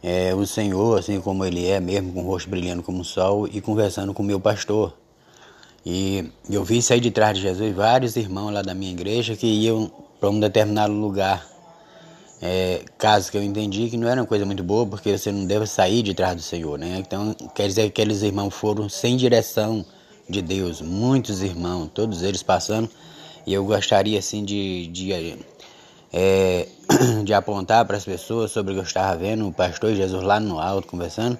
é, 0.02 0.35
o 0.35 0.45
Senhor, 0.45 0.99
assim 0.99 1.21
como 1.21 1.45
Ele 1.45 1.69
é 1.69 1.78
mesmo, 1.78 2.12
com 2.12 2.25
o 2.25 2.26
rosto 2.26 2.50
brilhando 2.50 2.83
como 2.83 3.02
o 3.02 3.05
sol, 3.05 3.47
e 3.47 3.61
conversando 3.61 4.12
com 4.12 4.25
o 4.25 4.26
meu 4.26 4.40
pastor. 4.40 4.93
E 5.85 6.33
eu 6.50 6.64
vi 6.64 6.83
sair 6.83 6.99
de 6.99 7.12
trás 7.12 7.37
de 7.37 7.43
Jesus 7.43 7.73
vários 7.73 8.16
irmãos 8.16 8.50
lá 8.50 8.62
da 8.62 8.75
minha 8.75 8.90
igreja 8.90 9.37
que 9.37 9.47
iam 9.47 9.88
para 10.19 10.28
um 10.28 10.40
determinado 10.40 10.93
lugar. 10.93 11.47
É, 12.40 12.85
casos 12.99 13.31
que 13.31 13.37
eu 13.37 13.43
entendi 13.43 13.88
que 13.88 13.97
não 13.97 14.09
era 14.09 14.21
uma 14.21 14.26
coisa 14.26 14.45
muito 14.45 14.62
boa, 14.62 14.87
porque 14.87 15.16
você 15.16 15.33
não 15.33 15.47
deve 15.47 15.66
sair 15.66 16.02
de 16.02 16.12
trás 16.12 16.37
do 16.37 16.43
Senhor, 16.43 16.78
né? 16.78 16.99
Então, 16.99 17.35
quer 17.55 17.66
dizer 17.66 17.83
que 17.83 18.02
aqueles 18.02 18.23
irmãos 18.23 18.52
foram 18.52 18.88
sem 18.88 19.16
direção 19.16 19.85
de 20.28 20.43
Deus, 20.43 20.83
muitos 20.83 21.43
irmãos, 21.43 21.88
todos 21.95 22.23
eles 22.23 22.43
passando, 22.43 22.90
e 23.47 23.55
eu 23.55 23.64
gostaria, 23.64 24.19
assim, 24.19 24.45
de, 24.45 24.88
de, 24.88 25.38
é, 26.12 26.69
de 27.25 27.33
apontar 27.33 27.85
para 27.87 27.97
as 27.97 28.05
pessoas 28.05 28.50
sobre 28.50 28.73
o 28.73 28.75
que 28.75 28.81
eu 28.81 28.87
estava 28.87 29.16
vendo, 29.16 29.49
o 29.49 29.52
pastor 29.52 29.95
Jesus 29.95 30.23
lá 30.23 30.38
no 30.38 30.59
alto 30.59 30.88
conversando, 30.88 31.38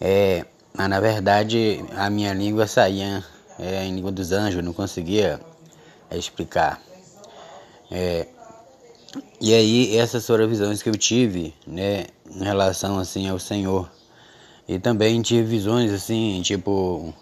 é, 0.00 0.44
mas 0.74 0.88
na 0.88 1.00
verdade 1.00 1.84
a 1.96 2.10
minha 2.10 2.32
língua 2.32 2.66
saía 2.66 3.24
é, 3.58 3.84
em 3.84 3.94
língua 3.94 4.10
dos 4.10 4.32
anjos, 4.32 4.62
não 4.62 4.72
conseguia 4.72 5.40
explicar. 6.10 6.80
É, 7.90 8.26
e 9.40 9.54
aí 9.54 9.96
essas 9.96 10.26
foram 10.26 10.44
as 10.44 10.50
visões 10.50 10.82
que 10.82 10.88
eu 10.88 10.96
tive, 10.96 11.54
né, 11.66 12.06
em 12.30 12.44
relação 12.44 12.98
assim 12.98 13.28
ao 13.28 13.38
Senhor. 13.38 13.90
E 14.68 14.78
também 14.78 15.20
tive 15.20 15.42
visões 15.42 15.92
assim, 15.92 16.40
tipo, 16.42 17.12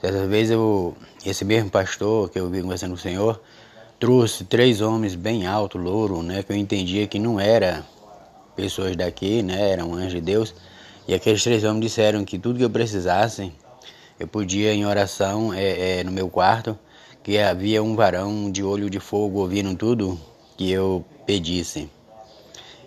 dessa 0.00 0.26
vez 0.26 0.50
eu, 0.50 0.96
esse 1.24 1.44
mesmo 1.44 1.70
pastor 1.70 2.30
que 2.30 2.38
eu 2.38 2.48
vi 2.48 2.62
conversando 2.62 2.92
com 2.92 2.96
o 2.96 3.00
Senhor, 3.00 3.40
trouxe 4.00 4.44
três 4.44 4.80
homens 4.80 5.14
bem 5.14 5.46
altos, 5.46 5.82
louro, 5.82 6.22
né, 6.22 6.42
que 6.42 6.50
eu 6.52 6.56
entendia 6.56 7.06
que 7.06 7.18
não 7.18 7.38
era 7.38 7.84
pessoas 8.56 8.96
daqui, 8.96 9.42
né, 9.42 9.70
eram 9.70 9.92
anjos 9.94 10.14
de 10.14 10.20
Deus. 10.22 10.54
E 11.06 11.12
aqueles 11.12 11.42
três 11.42 11.62
homens 11.64 11.82
disseram 11.82 12.24
que 12.24 12.38
tudo 12.38 12.58
que 12.58 12.64
eu 12.64 12.70
precisasse, 12.70 13.52
eu 14.18 14.26
podia 14.26 14.72
em 14.72 14.86
oração 14.86 15.52
é, 15.52 15.98
é, 15.98 16.04
no 16.04 16.12
meu 16.12 16.30
quarto 16.30 16.78
que 17.22 17.38
havia 17.38 17.82
um 17.82 17.96
varão 17.96 18.50
de 18.50 18.62
olho 18.62 18.88
de 18.88 19.00
fogo 19.00 19.40
ouvindo 19.40 19.74
tudo 19.74 20.20
que 20.56 20.70
eu 20.70 21.04
pedisse. 21.26 21.88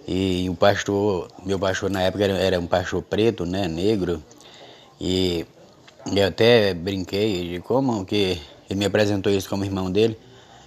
E 0.07 0.49
o 0.49 0.55
pastor, 0.55 1.29
meu 1.45 1.59
pastor 1.59 1.89
na 1.89 2.01
época 2.01 2.23
era, 2.23 2.33
era 2.37 2.59
um 2.59 2.67
pastor 2.67 3.01
preto, 3.01 3.45
né, 3.45 3.67
negro, 3.67 4.23
e 4.99 5.45
eu 6.15 6.27
até 6.27 6.73
brinquei 6.73 7.49
de 7.49 7.59
como 7.59 8.05
que 8.05 8.41
ele 8.69 8.79
me 8.79 8.85
apresentou 8.85 9.31
isso 9.31 9.49
como 9.49 9.65
irmão 9.65 9.91
dele. 9.91 10.17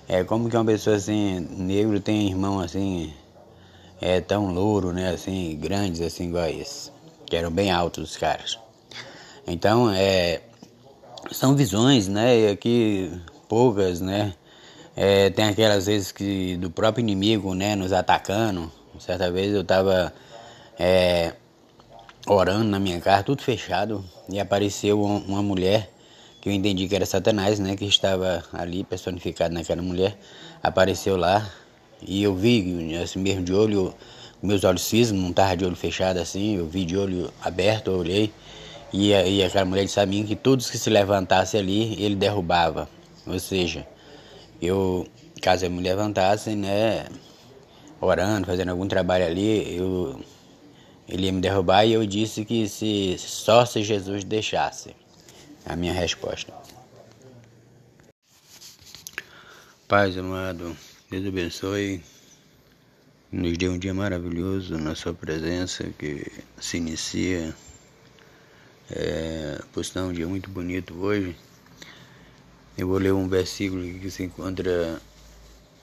É 0.07 0.25
como 0.25 0.51
que 0.51 0.57
uma 0.57 0.65
pessoa 0.65 0.97
assim, 0.97 1.41
negro 1.57 2.01
tem 2.01 2.29
irmão 2.29 2.59
assim, 2.61 3.13
é 4.01 4.21
tão 4.21 4.53
louro, 4.53 4.93
né, 4.93 5.11
assim, 5.11 5.57
grandes 5.61 6.01
assim 6.01 6.25
igual 6.25 6.49
esse, 6.49 6.91
que 7.27 7.37
eram 7.37 7.51
bem 7.51 7.71
altos 7.71 8.11
os 8.11 8.17
caras. 8.17 8.59
Então, 9.47 9.91
é, 9.91 10.41
são 11.31 11.55
visões, 11.55 12.09
né, 12.09 12.57
que 12.57 13.11
poucas, 13.49 14.01
né, 14.01 14.35
é, 14.97 15.31
tem 15.31 15.47
aquelas 15.47 15.87
vezes 15.87 16.13
que 16.13 16.57
do 16.57 16.71
próprio 16.71 17.03
inimigo, 17.03 17.55
né, 17.55 17.75
nos 17.75 17.93
atacando. 17.93 18.71
Certa 18.99 19.31
vez 19.31 19.55
eu 19.55 19.63
estava 19.63 20.13
é, 20.79 21.33
orando 22.27 22.65
na 22.65 22.79
minha 22.79 23.01
casa, 23.01 23.23
tudo 23.23 23.43
fechado, 23.43 24.05
e 24.29 24.39
apareceu 24.39 25.03
uma 25.03 25.43
mulher 25.43 25.91
que 26.41 26.49
eu 26.49 26.53
entendi 26.53 26.89
que 26.89 26.95
era 26.95 27.05
Satanás, 27.05 27.59
né, 27.59 27.77
que 27.77 27.85
estava 27.85 28.43
ali 28.53 28.83
personificado 28.85 29.55
naquela 29.55 29.83
mulher, 29.83 30.19
apareceu 30.63 31.17
lá 31.17 31.51
e 32.03 32.23
eu 32.23 32.35
vi 32.35 32.97
assim 32.97 33.19
mesmo 33.19 33.43
de 33.43 33.53
olho, 33.53 33.95
meus 34.43 34.65
olhos 34.65 34.89
físicos, 34.89 35.21
não 35.21 35.31
estava 35.31 35.57
de 35.57 35.65
olho 35.65 35.77
fechado 35.77 36.19
assim, 36.19 36.57
eu 36.57 36.67
vi 36.67 36.85
de 36.85 36.97
olho 36.97 37.31
aberto, 37.43 37.91
eu 37.91 37.99
olhei 37.99 38.33
e, 38.93 39.11
e 39.11 39.43
aquela 39.43 39.65
mulher 39.67 39.85
disse 39.85 40.01
a 40.01 40.07
mim 40.07 40.25
que 40.25 40.35
todos 40.35 40.71
que 40.71 40.79
se 40.79 40.89
levantassem 40.89 41.61
ali, 41.61 42.03
ele 42.03 42.15
derrubava, 42.15 42.89
ou 43.27 43.39
seja, 43.39 43.87
eu, 44.61 45.07
caso 45.41 45.65
eu 45.65 45.71
me 45.71 45.83
levantasse, 45.83 46.55
né, 46.55 47.07
orando, 48.01 48.47
fazendo 48.47 48.71
algum 48.71 48.87
trabalho 48.87 49.27
ali, 49.27 49.77
eu 49.77 50.21
ele 51.11 51.27
ia 51.27 51.33
me 51.33 51.41
derrubar 51.41 51.85
e 51.85 51.93
eu 51.93 52.07
disse 52.07 52.45
que 52.45 52.69
se 52.69 53.17
só 53.19 53.67
se 53.67 53.83
Jesus 53.83 54.23
deixasse. 54.23 54.95
A 55.67 55.75
minha 55.75 55.93
resposta. 55.93 56.55
Paz, 59.89 60.17
amado, 60.17 60.77
Deus 61.11 61.27
abençoe. 61.27 62.01
Nos 63.31 63.59
dê 63.59 63.69
um 63.69 63.79
dia 63.79 63.93
maravilhoso 63.93 64.79
na 64.79 64.95
sua 64.95 65.13
presença 65.13 65.85
que 65.99 66.31
se 66.61 66.77
inicia. 66.77 67.55
É, 68.89 69.61
por 69.73 69.85
um 69.97 70.13
dia 70.13 70.29
muito 70.29 70.49
bonito 70.49 70.95
hoje. 70.95 71.37
Eu 72.79 72.87
vou 72.87 72.99
ler 72.99 73.13
um 73.13 73.29
versículo 73.29 73.83
que 73.99 74.11
se 74.11 74.23
encontra 74.23 75.01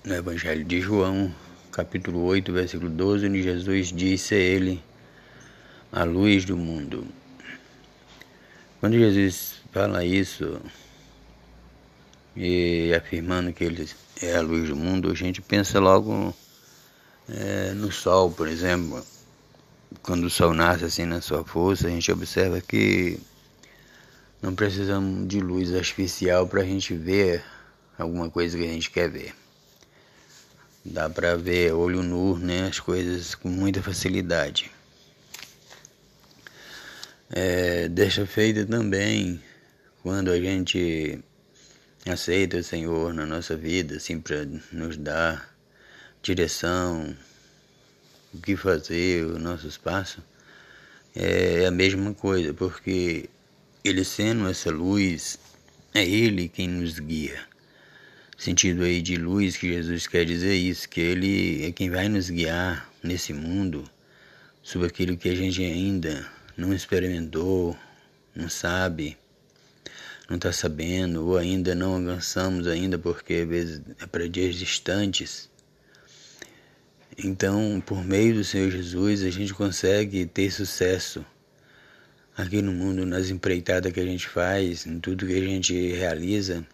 no 0.04 0.16
Evangelho 0.16 0.64
de 0.64 0.80
João, 0.80 1.34
capítulo 1.72 2.24
8, 2.24 2.52
versículo 2.52 2.90
12, 2.90 3.28
onde 3.28 3.44
Jesus 3.44 3.92
disse 3.92 4.34
a 4.34 4.38
ele 4.38 4.82
a 5.92 6.04
luz 6.06 6.46
do 6.46 6.56
mundo. 6.56 7.06
Quando 8.80 8.98
Jesus 8.98 9.56
fala 9.72 10.04
isso 10.06 10.60
e 12.36 12.94
afirmando 12.96 13.52
que 13.52 13.66
ele 13.66 13.88
é 14.22 14.38
a 14.38 14.42
luz 14.42 14.70
do 14.70 14.76
mundo, 14.76 15.12
a 15.12 15.14
gente 15.14 15.42
pensa 15.42 15.80
logo 15.80 16.34
é, 17.30 17.74
no 17.74 17.92
sol, 17.92 18.32
por 18.32 18.48
exemplo. 18.48 19.06
Quando 20.02 20.24
o 20.24 20.30
sol 20.30 20.54
nasce 20.54 20.86
assim 20.86 21.06
na 21.06 21.22
sua 21.22 21.44
força, 21.44 21.88
a 21.88 21.90
gente 21.92 22.12
observa 22.12 22.62
que 22.62 23.20
não 24.42 24.54
precisamos 24.54 25.28
de 25.28 25.40
luz 25.40 25.74
artificial 25.74 26.48
para 26.48 26.62
a 26.62 26.66
gente 26.66 26.94
ver 26.94 27.44
alguma 27.98 28.30
coisa 28.30 28.58
que 28.58 28.64
a 28.64 28.68
gente 28.68 28.92
quer 28.92 29.10
ver. 29.10 29.34
Dá 30.86 31.10
para 31.10 31.36
ver 31.36 31.74
olho 31.74 32.02
nu, 32.02 32.38
né, 32.38 32.68
as 32.68 32.80
coisas 32.80 33.36
com 33.36 33.50
muita 33.50 33.82
facilidade. 33.82 34.72
É, 37.30 37.90
deixa 37.90 38.26
feita 38.26 38.66
também 38.66 39.42
quando 40.02 40.32
a 40.32 40.40
gente 40.40 41.20
aceita 42.08 42.58
o 42.58 42.64
Senhor 42.64 43.14
na 43.14 43.26
nossa 43.26 43.58
vida, 43.58 43.98
assim, 43.98 44.22
para 44.22 44.48
nos 44.72 44.96
dar 44.96 45.54
direção, 46.22 47.16
o 48.34 48.38
que 48.38 48.56
fazer, 48.56 49.26
o 49.26 49.38
nosso 49.38 49.68
espaço, 49.68 50.24
é 51.14 51.66
a 51.66 51.72
mesma 51.72 52.14
coisa, 52.14 52.54
porque 52.54 53.30
Ele 53.88 54.04
sendo 54.04 54.50
essa 54.50 54.70
luz, 54.70 55.40
é 55.94 56.06
Ele 56.06 56.50
quem 56.50 56.68
nos 56.68 57.00
guia. 57.00 57.40
Sentido 58.38 58.84
aí 58.84 59.02
de 59.02 59.16
luz 59.16 59.56
que 59.56 59.72
Jesus 59.72 60.06
quer 60.06 60.26
dizer 60.26 60.56
isso, 60.56 60.90
que 60.90 61.00
Ele 61.00 61.66
é 61.66 61.72
quem 61.72 61.90
vai 61.90 62.10
nos 62.10 62.30
guiar 62.30 62.92
nesse 63.02 63.32
mundo 63.32 63.90
sobre 64.62 64.90
aquilo 64.90 65.16
que 65.16 65.30
a 65.30 65.36
gente 65.36 65.64
ainda 65.64 66.30
não 66.58 66.74
experimentou, 66.74 67.78
não 68.36 68.50
sabe, 68.50 69.18
não 70.30 70.36
está 70.36 70.52
sabendo, 70.52 71.26
ou 71.26 71.38
ainda 71.38 71.74
não 71.74 71.96
alcançamos 71.96 72.68
ainda 72.68 73.00
porque 73.00 73.36
às 73.36 73.48
vezes 73.48 73.82
é 74.02 74.06
para 74.06 74.28
dias 74.28 74.56
distantes. 74.56 75.50
Então, 77.18 77.82
por 77.86 78.04
meio 78.04 78.36
do 78.36 78.44
Senhor 78.44 78.70
Jesus, 78.70 79.24
a 79.24 79.30
gente 79.30 79.54
consegue 79.54 80.26
ter 80.26 80.52
sucesso 80.52 81.26
aqui 82.38 82.62
no 82.62 82.72
mundo, 82.72 83.06
nas 83.06 83.30
empreitadas 83.30 83.92
que 83.92 84.00
a 84.00 84.06
gente 84.06 84.28
faz, 84.28 84.86
em 84.86 85.00
tudo 85.00 85.26
que 85.26 85.34
a 85.34 85.42
gente 85.42 85.92
realiza. 85.94 86.66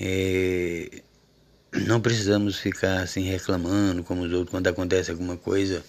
É... 0.00 1.02
Não 1.72 2.00
precisamos 2.00 2.58
ficar 2.58 3.02
assim 3.02 3.22
reclamando 3.22 4.02
como 4.02 4.22
os 4.22 4.32
outros 4.32 4.50
quando 4.50 4.66
acontece 4.66 5.10
alguma 5.10 5.36
coisa 5.36 5.84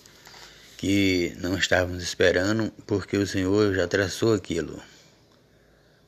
que 0.77 1.33
não 1.39 1.57
estávamos 1.57 2.03
esperando, 2.03 2.71
porque 2.85 3.17
o 3.17 3.25
Senhor 3.25 3.73
já 3.73 3.87
traçou 3.87 4.33
aquilo. 4.33 4.81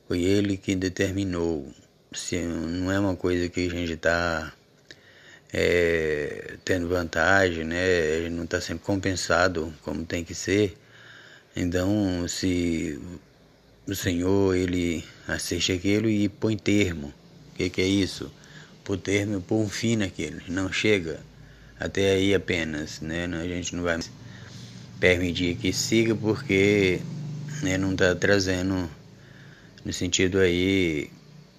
Foi 0.06 0.22
Ele 0.22 0.56
que 0.56 0.76
determinou. 0.76 1.72
Se 2.12 2.40
não 2.42 2.92
é 2.92 3.00
uma 3.00 3.16
coisa 3.16 3.48
que 3.48 3.66
a 3.66 3.70
gente 3.70 3.94
está 3.94 4.52
é, 5.52 6.56
tendo 6.64 6.88
vantagem, 6.88 7.64
né? 7.64 7.82
A 8.16 8.20
gente 8.22 8.32
não 8.32 8.44
está 8.44 8.60
sendo 8.60 8.80
compensado 8.80 9.72
como 9.82 10.04
tem 10.04 10.22
que 10.24 10.34
ser. 10.34 10.76
Então, 11.56 12.26
se 12.26 12.98
o 13.86 13.94
Senhor 13.94 14.56
ele 14.56 15.04
assiste 15.28 15.72
aquilo 15.72 16.08
e 16.08 16.28
põe 16.28 16.56
termo, 16.56 17.08
o 17.52 17.56
que, 17.56 17.70
que 17.70 17.80
é 17.80 17.86
isso? 17.86 18.30
Por 18.82 18.98
termo, 18.98 19.40
põe 19.40 19.62
um 19.64 19.68
fim 19.68 19.96
naquilo, 19.96 20.40
não 20.48 20.72
chega 20.72 21.20
até 21.78 22.12
aí 22.12 22.34
apenas, 22.34 23.00
né? 23.00 23.26
A 23.26 23.46
gente 23.46 23.74
não 23.76 23.82
vai 23.82 24.00
permitir 24.98 25.56
que 25.56 25.72
siga 25.72 26.14
porque 26.14 27.00
né, 27.62 27.78
não 27.78 27.92
está 27.92 28.14
trazendo 28.14 28.88
no 29.84 29.92
sentido 29.92 30.38
aí 30.38 31.10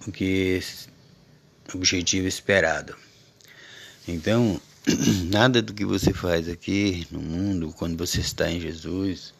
o 0.06 0.12
que 0.12 0.60
objetivo 1.74 2.26
esperado. 2.26 2.94
Então, 4.06 4.60
nada 5.30 5.60
do 5.62 5.74
que 5.74 5.84
você 5.84 6.12
faz 6.12 6.48
aqui 6.48 7.06
no 7.10 7.20
mundo, 7.20 7.74
quando 7.76 7.96
você 7.96 8.20
está 8.20 8.50
em 8.50 8.60
Jesus, 8.60 9.34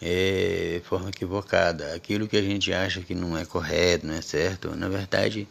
é 0.00 0.80
forma 0.84 1.10
equivocada. 1.10 1.94
Aquilo 1.94 2.28
que 2.28 2.36
a 2.36 2.42
gente 2.42 2.72
acha 2.72 3.00
que 3.00 3.14
não 3.14 3.36
é 3.36 3.44
correto, 3.44 4.06
não 4.06 4.14
é 4.14 4.22
certo, 4.22 4.74
na 4.76 4.88
verdade 4.88 5.48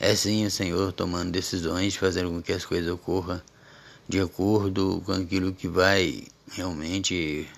é 0.00 0.14
sim 0.14 0.46
o 0.46 0.50
Senhor 0.50 0.92
tomando 0.92 1.32
decisões, 1.32 1.96
fazendo 1.96 2.30
com 2.30 2.40
que 2.40 2.52
as 2.52 2.64
coisas 2.64 2.90
ocorram 2.90 3.40
de 4.08 4.20
acordo 4.20 5.02
com 5.04 5.12
aquilo 5.12 5.52
que 5.52 5.66
vai 5.66 6.22
realmente 6.52 7.48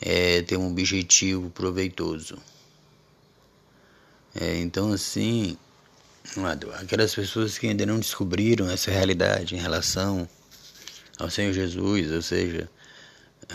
é, 0.00 0.42
ter 0.42 0.56
um 0.56 0.70
objetivo 0.70 1.48
proveitoso. 1.50 2.36
É, 4.34 4.58
então, 4.58 4.92
assim, 4.92 5.56
aquelas 6.80 7.14
pessoas 7.14 7.56
que 7.56 7.68
ainda 7.68 7.86
não 7.86 8.00
descobriram 8.00 8.68
essa 8.68 8.90
realidade 8.90 9.54
em 9.54 9.58
relação 9.58 10.28
ao 11.18 11.30
Senhor 11.30 11.52
Jesus, 11.52 12.10
ou 12.10 12.20
seja, 12.20 12.68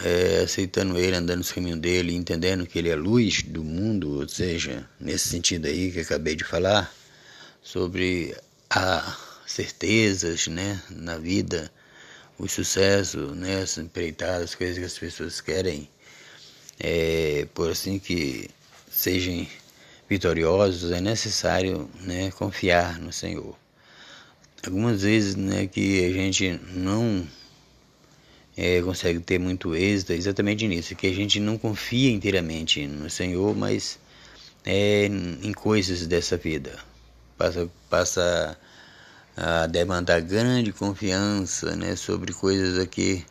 é, 0.03 0.41
aceitando 0.43 0.97
Ele, 0.97 1.15
andando 1.15 1.39
no 1.39 1.53
caminho 1.53 1.77
dele, 1.77 2.15
entendendo 2.15 2.65
que 2.65 2.79
Ele 2.79 2.89
é 2.89 2.95
luz 2.95 3.43
do 3.43 3.63
mundo, 3.63 4.19
ou 4.19 4.27
seja, 4.27 4.87
nesse 4.99 5.29
sentido 5.29 5.67
aí 5.67 5.91
que 5.91 5.99
acabei 5.99 6.35
de 6.35 6.43
falar, 6.43 6.93
sobre 7.61 8.35
as 8.69 9.17
certezas 9.45 10.47
né, 10.47 10.81
na 10.89 11.17
vida, 11.17 11.71
o 12.37 12.47
sucesso, 12.47 13.17
né, 13.35 13.61
as 13.61 13.77
empreitadas, 13.77 14.51
as 14.51 14.55
coisas 14.55 14.77
que 14.77 14.85
as 14.85 14.97
pessoas 14.97 15.41
querem, 15.41 15.89
é, 16.79 17.47
por 17.53 17.71
assim 17.71 17.99
que 17.99 18.49
sejam 18.89 19.45
vitoriosos, 20.09 20.91
é 20.91 21.01
necessário 21.01 21.89
né, 22.01 22.31
confiar 22.31 22.99
no 22.99 23.11
Senhor. 23.11 23.55
Algumas 24.65 25.03
vezes 25.03 25.35
né, 25.35 25.67
que 25.67 26.05
a 26.05 26.11
gente 26.11 26.59
não 26.73 27.27
é, 28.61 28.81
consegue 28.81 29.21
ter 29.21 29.39
muito 29.39 29.73
êxito 29.73 30.11
é 30.11 30.17
exatamente 30.17 30.67
nisso, 30.67 30.93
que 30.93 31.07
a 31.07 31.13
gente 31.13 31.39
não 31.39 31.57
confia 31.57 32.11
inteiramente 32.11 32.85
no 32.85 33.09
Senhor, 33.09 33.55
mas 33.55 33.97
é, 34.65 35.05
em 35.05 35.53
coisas 35.53 36.05
dessa 36.05 36.35
vida. 36.35 36.77
Passa, 37.37 37.69
passa 37.89 38.57
a 39.37 39.65
demandar 39.65 40.19
grande 40.19 40.73
confiança 40.73 41.73
né, 41.77 41.95
sobre 41.95 42.33
coisas 42.33 42.77
aqui 42.77 43.25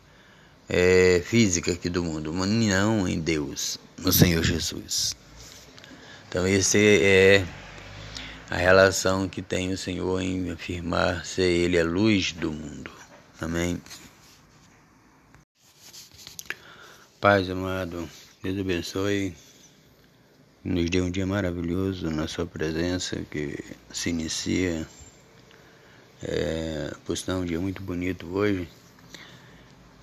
é, 0.67 1.21
físicas 1.23 1.75
aqui 1.75 1.91
do 1.91 2.03
mundo, 2.03 2.33
mas 2.33 2.49
não 2.49 3.07
em 3.07 3.21
Deus, 3.21 3.79
no 3.99 4.11
Senhor 4.11 4.43
Jesus. 4.43 5.15
Então 6.27 6.49
esse 6.49 6.79
é 7.03 7.45
a 8.49 8.57
relação 8.57 9.29
que 9.29 9.43
tem 9.43 9.75
o 9.75 9.77
Senhor 9.77 10.23
em 10.23 10.51
afirmar 10.51 11.27
ser 11.27 11.43
Ele 11.43 11.79
a 11.79 11.85
luz 11.85 12.33
do 12.33 12.51
mundo. 12.51 12.91
Amém. 13.39 13.79
Paz 17.21 17.51
amado, 17.51 18.09
Deus 18.45 18.61
abençoe, 18.61 19.35
nos 20.63 20.89
dê 20.89 21.01
um 21.01 21.11
dia 21.11 21.27
maravilhoso 21.27 22.09
na 22.13 22.29
Sua 22.29 22.47
presença 22.47 23.17
que 23.29 23.59
se 23.93 24.11
inicia. 24.11 24.87
É, 26.23 26.95
por 27.05 27.19
sinal, 27.19 27.41
um 27.41 27.45
dia 27.45 27.59
muito 27.59 27.83
bonito 27.83 28.25
hoje. 28.29 28.69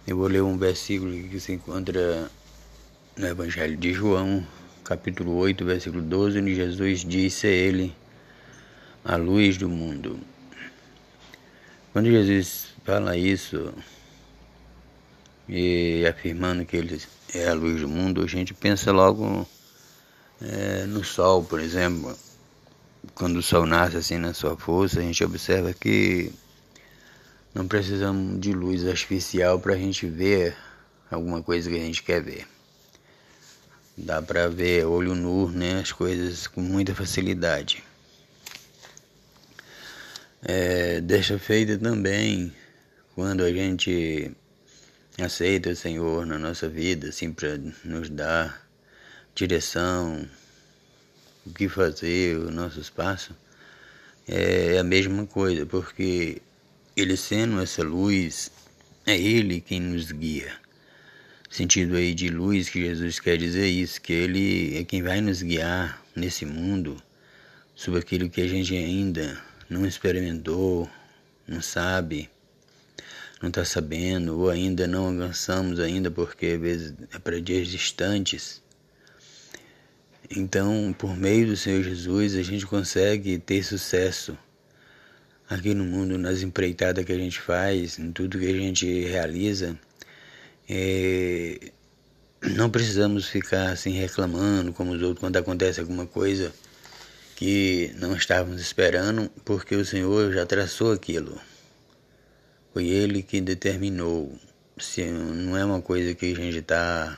Eu 0.05 0.17
vou 0.17 0.27
ler 0.27 0.43
um 0.43 0.57
versículo 0.57 1.13
que 1.29 1.39
se 1.39 1.53
encontra 1.53 2.29
no 3.15 3.25
Evangelho 3.25 3.77
de 3.77 3.93
João, 3.93 4.45
capítulo 4.83 5.37
8, 5.37 5.63
versículo 5.63 6.01
12, 6.01 6.39
onde 6.39 6.53
Jesus 6.53 7.05
disse 7.05 7.47
a 7.47 7.49
ele, 7.49 7.95
a 9.05 9.15
luz 9.15 9.55
do 9.55 9.69
mundo. 9.69 10.19
Quando 11.93 12.11
Jesus 12.11 12.73
fala 12.83 13.15
isso, 13.15 13.73
e 15.47 16.05
afirmando 16.07 16.65
que 16.65 16.75
ele 16.75 17.01
é 17.33 17.47
a 17.47 17.53
luz 17.53 17.81
do 17.81 17.87
mundo, 17.87 18.23
a 18.23 18.27
gente 18.27 18.53
pensa 18.53 18.91
logo 18.91 19.47
é, 20.41 20.85
no 20.85 21.03
sol, 21.03 21.43
por 21.43 21.59
exemplo. 21.59 22.17
Quando 23.13 23.37
o 23.37 23.43
sol 23.43 23.65
nasce 23.65 23.97
assim 23.97 24.17
na 24.17 24.33
sua 24.33 24.57
força, 24.57 24.99
a 24.99 25.03
gente 25.03 25.23
observa 25.23 25.73
que 25.73 26.31
não 27.53 27.67
precisamos 27.67 28.39
de 28.39 28.51
luz 28.51 28.85
artificial 28.87 29.59
para 29.59 29.73
a 29.73 29.77
gente 29.77 30.07
ver 30.07 30.57
alguma 31.09 31.41
coisa 31.41 31.69
que 31.69 31.75
a 31.75 31.79
gente 31.79 32.03
quer 32.03 32.21
ver. 32.21 32.47
Dá 33.97 34.21
para 34.21 34.49
ver 34.49 34.85
olho 34.85 35.15
nu, 35.15 35.49
né, 35.49 35.79
as 35.79 35.91
coisas 35.91 36.47
com 36.47 36.61
muita 36.61 36.93
facilidade. 36.93 37.83
É, 40.41 40.99
deixa 40.99 41.39
feita 41.39 41.77
também 41.77 42.53
quando 43.15 43.41
a 43.41 43.51
gente 43.51 44.31
aceita 45.23 45.69
o 45.69 45.75
Senhor 45.75 46.25
na 46.25 46.37
nossa 46.37 46.67
vida, 46.67 47.09
assim, 47.09 47.31
para 47.31 47.57
nos 47.83 48.09
dar 48.09 48.65
direção, 49.33 50.27
o 51.45 51.51
que 51.51 51.69
fazer, 51.69 52.37
o 52.37 52.51
nosso 52.51 52.79
espaço, 52.79 53.35
é 54.27 54.77
a 54.77 54.83
mesma 54.83 55.25
coisa, 55.25 55.65
porque 55.65 56.41
Ele 56.95 57.15
sendo 57.15 57.61
essa 57.61 57.83
luz, 57.83 58.51
é 59.05 59.17
Ele 59.17 59.61
quem 59.61 59.79
nos 59.79 60.11
guia. 60.11 60.51
Sentido 61.49 61.95
aí 61.95 62.13
de 62.13 62.29
luz 62.29 62.67
que 62.67 62.81
Jesus 62.81 63.19
quer 63.19 63.37
dizer 63.37 63.67
isso, 63.67 64.01
que 64.01 64.11
Ele 64.11 64.77
é 64.77 64.83
quem 64.83 65.01
vai 65.01 65.21
nos 65.21 65.41
guiar 65.41 66.03
nesse 66.15 66.45
mundo 66.45 67.01
sobre 67.75 67.99
aquilo 67.99 68.29
que 68.29 68.41
a 68.41 68.47
gente 68.47 68.75
ainda 68.75 69.41
não 69.69 69.85
experimentou, 69.85 70.89
não 71.47 71.61
sabe 71.61 72.29
não 73.45 73.49
está 73.49 73.63
sabendo 73.63 74.39
ou 74.39 74.49
ainda 74.49 74.87
não 74.87 75.05
alcançamos 75.07 75.79
ainda 75.79 76.09
porque 76.09 76.47
às 76.47 76.59
vezes 76.59 76.93
é 77.13 77.19
para 77.19 77.39
dias 77.39 77.67
distantes. 77.67 78.61
Então, 80.29 80.93
por 80.97 81.15
meio 81.15 81.45
do 81.45 81.55
Senhor 81.55 81.83
Jesus, 81.83 82.35
a 82.35 82.41
gente 82.41 82.65
consegue 82.65 83.37
ter 83.37 83.63
sucesso 83.63 84.35
aqui 85.47 85.75
no 85.75 85.83
mundo, 85.83 86.17
nas 86.17 86.41
empreitadas 86.41 87.05
que 87.05 87.11
a 87.11 87.17
gente 87.17 87.39
faz, 87.39 87.99
em 87.99 88.11
tudo 88.11 88.39
que 88.39 88.47
a 88.47 88.57
gente 88.57 89.03
realiza. 89.03 89.77
É... 90.67 91.71
Não 92.41 92.69
precisamos 92.69 93.27
ficar 93.27 93.69
assim 93.69 93.91
reclamando 93.91 94.73
como 94.73 94.91
os 94.93 95.01
outros 95.03 95.19
quando 95.19 95.37
acontece 95.37 95.79
alguma 95.79 96.07
coisa 96.07 96.51
que 97.35 97.93
não 97.99 98.15
estávamos 98.15 98.59
esperando, 98.59 99.29
porque 99.43 99.75
o 99.75 99.85
Senhor 99.85 100.33
já 100.33 100.47
traçou 100.47 100.91
aquilo. 100.91 101.39
Foi 102.75 102.87
ele 102.87 103.23
que 103.23 103.39
determinou. 103.39 104.37
Se 104.77 105.05
não 105.05 105.55
é 105.55 105.63
uma 105.63 105.81
coisa 105.81 106.13
que 106.13 106.33
a 106.33 106.35
gente 106.35 106.57
está 106.57 107.17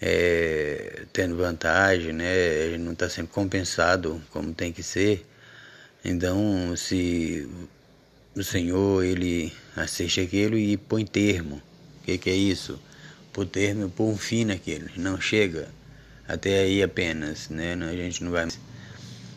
é, 0.00 1.04
tendo 1.12 1.36
vantagem, 1.36 2.12
né? 2.12 2.64
A 2.64 2.70
gente 2.70 2.80
não 2.80 2.92
está 2.92 3.08
sendo 3.08 3.28
compensado 3.28 4.20
como 4.32 4.52
tem 4.52 4.72
que 4.72 4.82
ser. 4.82 5.24
Então, 6.04 6.74
se 6.76 7.48
o 8.34 8.42
Senhor 8.42 9.04
ele 9.04 9.52
assiste 9.76 10.22
aquilo 10.22 10.58
e 10.58 10.76
põe 10.76 11.06
termo, 11.06 11.62
o 12.02 12.04
que, 12.04 12.18
que 12.18 12.28
é 12.28 12.34
isso? 12.34 12.80
Por 13.32 13.46
termo, 13.46 13.88
põe 13.88 14.08
um 14.12 14.16
fim 14.16 14.44
naquilo, 14.44 14.88
não 14.96 15.20
chega 15.20 15.68
até 16.26 16.62
aí 16.62 16.82
apenas, 16.82 17.48
né? 17.48 17.74
A 17.74 17.92
gente 17.94 18.24
não 18.24 18.32
vai 18.32 18.48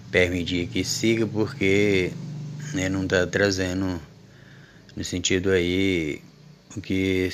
permitir 0.09 0.65
que 0.65 0.83
siga 0.83 1.27
porque 1.27 2.11
né, 2.73 2.89
não 2.89 3.03
está 3.03 3.27
trazendo 3.27 4.01
no 4.95 5.03
sentido 5.03 5.51
aí 5.51 6.21
o 6.75 6.81
que 6.81 7.29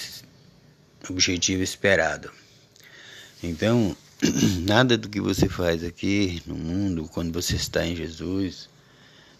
objetivo 1.09 1.63
esperado. 1.63 2.31
Então, 3.43 3.95
nada 4.65 4.97
do 4.97 5.09
que 5.09 5.21
você 5.21 5.47
faz 5.47 5.83
aqui 5.83 6.41
no 6.45 6.55
mundo, 6.55 7.09
quando 7.13 7.31
você 7.31 7.55
está 7.55 7.85
em 7.85 7.95
Jesus, 7.95 8.69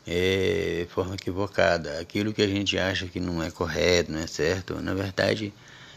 é 0.05 0.87
forma 0.89 1.15
equivocada. 1.15 1.99
Aquilo 1.99 2.33
que 2.33 2.41
a 2.41 2.47
gente 2.47 2.77
acha 2.77 3.07
que 3.07 3.19
não 3.19 3.41
é 3.41 3.51
correto, 3.51 4.11
não 4.11 4.19
é 4.19 4.27
certo, 4.27 4.81
na 4.81 4.93
verdade 4.93 5.53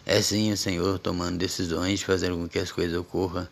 é 0.06 0.20
sim 0.20 0.52
o 0.52 0.56
Senhor 0.56 0.98
tomando 0.98 1.38
decisões, 1.38 2.02
fazendo 2.02 2.37
com 2.37 2.48
que 2.48 2.59
as 2.59 2.72
coisas 2.72 2.98
ocorram 2.98 3.46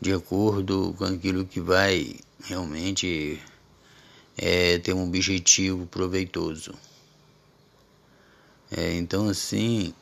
de 0.00 0.12
acordo 0.12 0.94
com 0.98 1.04
aquilo 1.04 1.46
que 1.46 1.60
vai 1.60 2.16
realmente 2.44 3.40
é, 4.36 4.78
ter 4.78 4.92
um 4.92 5.04
objetivo 5.06 5.86
proveitoso. 5.86 6.74
É, 8.70 8.94
então, 8.94 9.28
assim, 9.28 9.94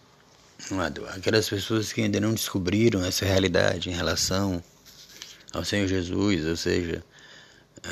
aquelas 1.15 1.49
pessoas 1.49 1.93
que 1.93 2.01
ainda 2.01 2.21
não 2.21 2.33
descobriram 2.33 3.05
essa 3.05 3.25
realidade 3.27 3.91
em 3.91 3.95
relação 3.95 4.63
ao 5.53 5.65
Senhor 5.65 5.87
Jesus, 5.87 6.47
ou 6.47 6.57
seja, 6.57 7.05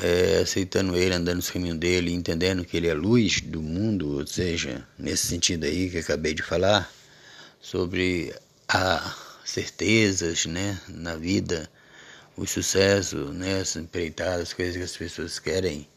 é, 0.01 0.39
aceitando 0.41 0.95
Ele, 0.95 1.13
andando 1.13 1.37
no 1.37 1.43
caminho 1.43 1.75
dele, 1.75 2.11
entendendo 2.11 2.65
que 2.65 2.77
Ele 2.77 2.87
é 2.87 2.93
luz 2.93 3.41
do 3.41 3.61
mundo, 3.61 4.17
ou 4.17 4.25
seja, 4.25 4.85
nesse 4.97 5.27
sentido 5.27 5.65
aí 5.65 5.89
que 5.89 5.99
acabei 5.99 6.33
de 6.33 6.41
falar, 6.41 6.91
sobre 7.61 8.33
as 8.67 9.15
certezas 9.45 10.45
né, 10.45 10.79
na 10.89 11.15
vida, 11.15 11.69
o 12.35 12.45
sucesso, 12.45 13.17
né, 13.31 13.61
as 13.61 13.75
empreitadas, 13.75 14.41
as 14.41 14.53
coisas 14.53 14.75
que 14.75 14.83
as 14.83 14.97
pessoas 14.97 15.39
querem, 15.39 15.87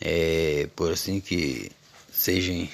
é, 0.00 0.68
por 0.76 0.92
assim 0.92 1.20
que 1.20 1.70
sejam 2.12 2.68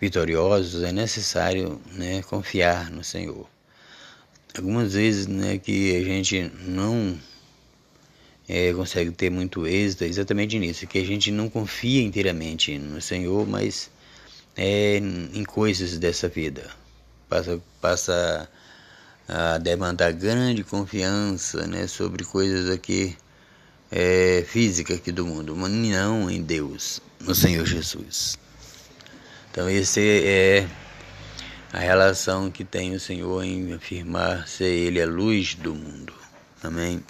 vitoriosos, 0.00 0.82
é 0.82 0.92
necessário 0.92 1.80
né, 1.92 2.22
confiar 2.22 2.90
no 2.90 3.02
Senhor. 3.02 3.48
Algumas 4.56 4.94
vezes 4.94 5.26
né, 5.26 5.58
que 5.58 5.96
a 5.96 6.02
gente 6.02 6.50
não 6.62 7.18
é, 8.48 8.72
consegue 8.72 9.10
ter 9.10 9.30
muito 9.30 9.66
êxito 9.66 10.04
é 10.04 10.06
exatamente 10.06 10.58
nisso, 10.58 10.86
que 10.86 10.98
a 10.98 11.04
gente 11.04 11.30
não 11.30 11.48
confia 11.48 12.02
inteiramente 12.02 12.78
no 12.78 13.00
Senhor, 13.00 13.46
mas 13.46 13.90
é, 14.56 14.96
em 14.98 15.44
coisas 15.44 15.98
dessa 15.98 16.28
vida. 16.28 16.70
Passa, 17.28 17.60
passa 17.80 18.48
a 19.28 19.58
demandar 19.58 20.12
grande 20.12 20.62
confiança 20.62 21.66
né, 21.66 21.86
sobre 21.86 22.24
coisas 22.24 22.70
aqui 22.70 23.16
é, 23.90 24.44
físicas 24.46 24.98
aqui 24.98 25.10
do 25.10 25.26
mundo, 25.26 25.56
mas 25.56 25.70
não 25.70 26.30
em 26.30 26.42
Deus, 26.42 27.00
no 27.20 27.34
Senhor 27.34 27.66
Jesus. 27.66 28.38
Então, 29.56 29.70
esse 29.70 30.22
é 30.22 30.68
a 31.72 31.78
relação 31.78 32.50
que 32.50 32.62
tem 32.62 32.94
o 32.94 33.00
Senhor 33.00 33.42
em 33.42 33.72
afirmar 33.72 34.46
ser 34.46 34.66
Ele 34.66 35.00
a 35.00 35.06
luz 35.06 35.54
do 35.54 35.74
mundo. 35.74 36.12
Amém. 36.62 37.02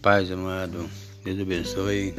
Paz 0.00 0.30
amado, 0.30 0.88
Deus 1.24 1.40
abençoe, 1.40 2.14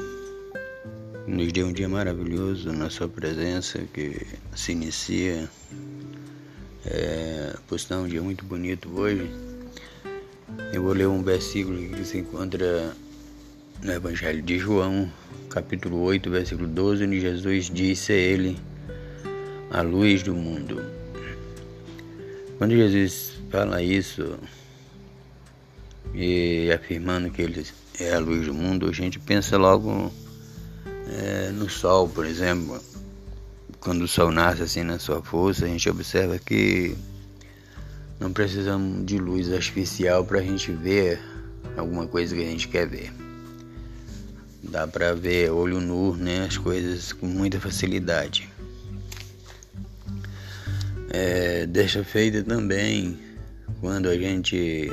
nos 1.26 1.50
dê 1.54 1.64
um 1.64 1.72
dia 1.72 1.88
maravilhoso 1.88 2.74
na 2.74 2.90
Sua 2.90 3.08
presença 3.08 3.80
que 3.94 4.28
se 4.54 4.74
inicia. 4.74 5.50
É, 6.86 7.56
por 7.70 7.80
um 7.92 8.08
dia 8.08 8.22
muito 8.22 8.44
bonito 8.44 8.90
hoje. 9.00 9.51
Eu 10.74 10.84
vou 10.84 10.94
ler 10.94 11.08
um 11.08 11.22
versículo 11.22 11.78
que 11.90 12.04
se 12.06 12.20
encontra 12.20 12.94
no 13.84 13.92
Evangelho 13.92 14.42
de 14.42 14.58
João, 14.58 15.12
capítulo 15.50 16.02
8, 16.02 16.30
versículo 16.30 16.68
12, 16.68 17.06
onde 17.06 17.20
Jesus 17.20 17.70
disse 17.70 18.14
a 18.14 18.16
ele, 18.16 18.58
a 19.70 19.82
luz 19.82 20.24
do 20.24 20.34
mundo. 20.34 20.82
Quando 22.58 22.72
Jesus 22.72 23.34
fala 23.50 23.82
isso 23.82 24.38
e 26.14 26.72
afirmando 26.72 27.30
que 27.30 27.42
ele 27.42 27.66
é 28.00 28.14
a 28.14 28.20
luz 28.20 28.46
do 28.46 28.54
mundo, 28.54 28.88
a 28.88 28.94
gente 28.94 29.20
pensa 29.20 29.58
logo 29.58 30.12
é, 31.08 31.52
no 31.52 31.70
sol, 31.70 32.08
por 32.08 32.26
exemplo. 32.26 32.80
Quando 33.80 34.04
o 34.04 34.08
sol 34.08 34.32
nasce 34.32 34.62
assim 34.62 34.84
na 34.84 35.00
sua 35.00 35.22
força, 35.22 35.66
a 35.66 35.68
gente 35.68 35.90
observa 35.90 36.38
que 36.38 36.96
não 38.22 38.32
precisamos 38.32 39.04
de 39.04 39.18
luz 39.18 39.52
artificial 39.52 40.24
para 40.24 40.38
a 40.38 40.44
gente 40.44 40.72
ver 40.72 41.20
alguma 41.76 42.06
coisa 42.06 42.36
que 42.36 42.42
a 42.42 42.46
gente 42.46 42.68
quer 42.68 42.88
ver. 42.88 43.12
Dá 44.62 44.86
para 44.86 45.16
ver 45.16 45.50
olho 45.50 45.82
nu, 45.82 46.16
né, 46.16 46.46
as 46.46 46.56
coisas 46.56 47.12
com 47.12 47.26
muita 47.26 47.60
facilidade. 47.60 48.48
É, 51.10 51.66
deixa 51.66 52.04
feita 52.04 52.44
também 52.44 53.18
quando 53.80 54.08
a 54.08 54.16
gente 54.16 54.92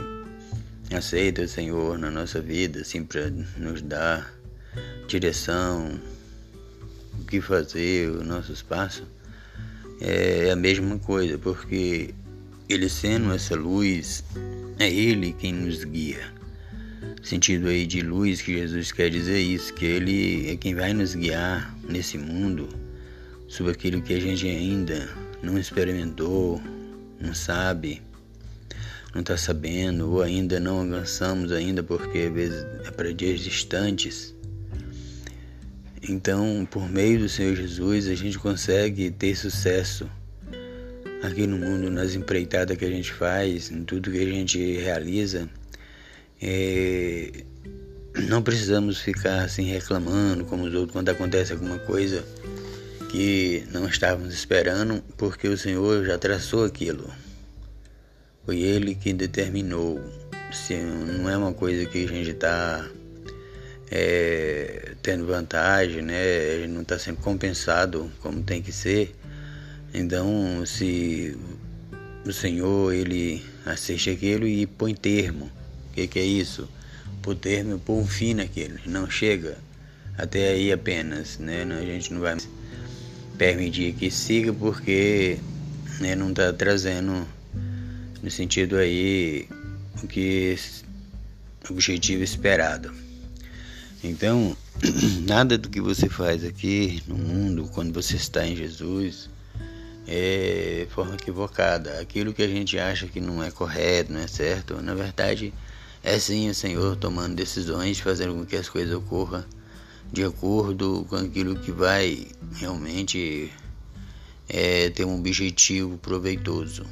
aceita 0.91 1.43
o 1.43 1.49
Senhor 1.49 1.99
na 1.99 2.11
nossa 2.11 2.41
vida, 2.41 2.81
assim, 2.81 3.05
para 3.05 3.31
nos 3.59 3.83
dar 3.83 4.33
direção, 5.07 6.01
o 7.21 7.25
que 7.27 7.43
fazer, 7.43 8.09
o 8.09 8.25
nosso 8.25 8.53
espaço, 8.53 9.07
é 10.01 10.51
a 10.51 10.57
mesma 10.57 10.99
coisa, 10.99 11.37
porque 11.37 12.15
Ele 12.69 12.87
sendo 12.87 13.33
essa 13.33 13.57
luz, 13.57 14.23
é 14.79 14.93
Ele 14.93 15.33
quem 15.33 15.55
nos 15.55 15.85
guia. 15.85 16.33
Sentido 17.23 17.69
aí 17.69 17.87
de 17.87 18.03
luz 18.03 18.43
que 18.43 18.59
Jesus 18.59 18.93
quer 18.93 19.09
dizer 19.09 19.39
isso, 19.41 19.73
que 19.73 19.87
Ele 19.87 20.51
é 20.51 20.57
quem 20.57 20.75
vai 20.75 20.93
nos 20.93 21.15
guiar 21.15 21.75
nesse 21.89 22.19
mundo 22.19 22.69
sobre 23.49 23.73
aquilo 23.73 24.03
que 24.03 24.13
a 24.13 24.21
gente 24.21 24.47
ainda 24.47 25.09
não 25.43 25.59
experimentou, 25.59 26.61
não 27.19 27.35
sabe, 27.35 28.03
não 29.15 29.23
está 29.23 29.39
sabendo, 29.39 30.11
ou 30.11 30.23
ainda 30.23 30.61
não 30.61 30.83
avançamos 30.83 31.53
ainda 31.53 31.83
porque 31.83 32.19
às 32.19 32.33
vezes 32.35 32.67
é 32.85 32.91
para 32.91 33.15
dias 33.15 33.41
distantes. 33.41 34.35
Então, 36.07 36.69
por 36.71 36.87
meio 36.87 37.21
do 37.21 37.31
Senhor 37.31 37.57
Jesus, 37.57 38.09
a 38.09 38.15
gente 38.15 38.39
consegue 38.39 39.11
ter 39.11 39.35
sucesso 39.35 40.09
aqui 41.29 41.47
no 41.47 41.59
mundo, 41.59 41.91
nas 41.91 42.15
empreitadas 42.15 42.77
que 42.77 42.85
a 42.85 42.91
gente 42.91 43.13
faz, 43.13 43.71
em 43.71 43.85
tudo 43.85 44.11
que 44.11 44.19
a 44.19 44.27
gente 44.27 44.77
realiza. 44.79 45.49
É... 46.41 47.45
Não 48.29 48.43
precisamos 48.43 48.99
ficar 48.99 49.45
assim 49.45 49.65
reclamando 49.65 50.45
como 50.45 50.65
os 50.65 50.75
outros 50.75 50.93
quando 50.93 51.09
acontece 51.09 51.53
alguma 51.53 51.79
coisa 51.79 52.25
que 53.11 53.65
não 53.73 53.87
estávamos 53.87 54.35
esperando, 54.35 55.03
porque 55.17 55.49
o 55.49 55.57
Senhor 55.57 56.05
já 56.05 56.19
traçou 56.19 56.65
aquilo. 56.65 57.11
Foi 58.45 58.61
Ele 58.61 58.95
que 58.95 59.13
determinou. 59.13 60.01
Se 60.53 60.75
não 60.77 61.29
é 61.29 61.37
uma 61.37 61.53
coisa 61.53 61.85
que 61.87 62.05
a 62.05 62.09
gente 62.09 62.31
está 62.31 62.89
é, 63.91 64.93
tendo 65.03 65.27
vantagem, 65.27 66.03
né? 66.03 66.23
A 66.55 66.59
gente 66.61 66.73
não 66.73 66.83
está 66.83 66.99
sendo 66.99 67.19
compensado 67.19 68.11
como 68.21 68.43
tem 68.43 68.63
que 68.63 68.73
ser. 68.73 69.15
Então, 69.93 70.65
se 70.67 71.37
o 72.25 72.33
Senhor 72.33 72.93
ele 72.93 73.43
assiste 73.65 74.11
aquilo 74.11 74.47
e 74.47 74.67
põe 74.67 74.95
termo, 74.95 75.47
o 75.91 75.95
que, 75.95 76.07
que 76.07 76.19
é 76.19 76.25
isso? 76.25 76.69
Por 77.23 77.35
termo, 77.35 77.79
põe 77.79 78.01
um 78.01 78.07
fim 78.07 78.35
naquilo, 78.35 78.79
não 78.87 79.11
chega 79.11 79.59
até 80.17 80.51
aí 80.51 80.73
apenas, 80.73 81.39
né? 81.39 81.63
A 81.63 81.85
gente 81.85 82.13
não 82.13 82.21
vai 82.21 82.37
permitir 83.39 83.93
que 83.95 84.11
siga 84.11 84.53
porque 84.53 85.39
né, 86.01 86.15
não 86.15 86.31
está 86.31 86.53
trazendo 86.53 87.27
no 88.23 88.31
sentido 88.31 88.77
aí 88.77 89.49
o 90.03 90.07
que 90.07 90.57
objetivo 91.71 92.23
esperado. 92.23 92.93
Então, 94.03 94.57
nada 95.27 95.57
do 95.59 95.69
que 95.69 95.81
você 95.81 96.09
faz 96.09 96.45
aqui 96.45 97.03
no 97.07 97.17
mundo, 97.17 97.71
quando 97.73 97.93
você 97.93 98.17
está 98.17 98.47
em 98.47 98.57
Jesus, 98.57 99.29
é 100.09 100.87
forma 100.91 101.15
equivocada. 101.15 102.01
Aquilo 102.01 102.33
que 102.33 102.43
a 102.43 102.49
gente 102.49 102.79
acha 102.79 103.07
que 103.07 103.21
não 103.21 103.43
é 103.43 103.51
correto, 103.51 104.13
não 104.13 104.21
é 104.21 104.27
certo, 104.27 104.81
na 104.83 104.95
verdade 104.95 105.53
é 106.03 106.19
sim 106.19 106.49
o 106.49 106.55
Senhor 106.55 106.97
tomando 106.97 107.35
decisões, 107.35 108.01
fazendo 108.01 108.35
com 108.35 108.47
que 108.47 108.57
as 108.57 108.69
coisas 108.69 108.95
ocorram 108.95 109.45
de 110.13 110.25
acordo 110.25 111.05
com 111.09 111.17
aquilo 111.17 111.57
que 111.57 111.71
vai 111.71 112.27
realmente 112.55 113.53
é, 114.49 114.89
ter 114.91 115.05
um 115.05 115.19
objetivo 115.19 115.99
proveitoso. 115.99 116.87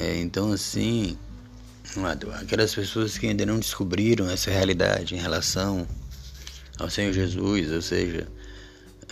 É, 0.00 0.16
então, 0.18 0.52
assim, 0.52 1.18
aquelas 2.40 2.74
pessoas 2.74 3.18
que 3.18 3.26
ainda 3.26 3.44
não 3.44 3.58
descobriram 3.58 4.30
essa 4.30 4.50
realidade 4.50 5.14
em 5.14 5.18
relação 5.18 5.86
ao 6.78 6.88
Senhor 6.88 7.12
Jesus, 7.12 7.70
ou 7.70 7.82
seja, 7.82 8.26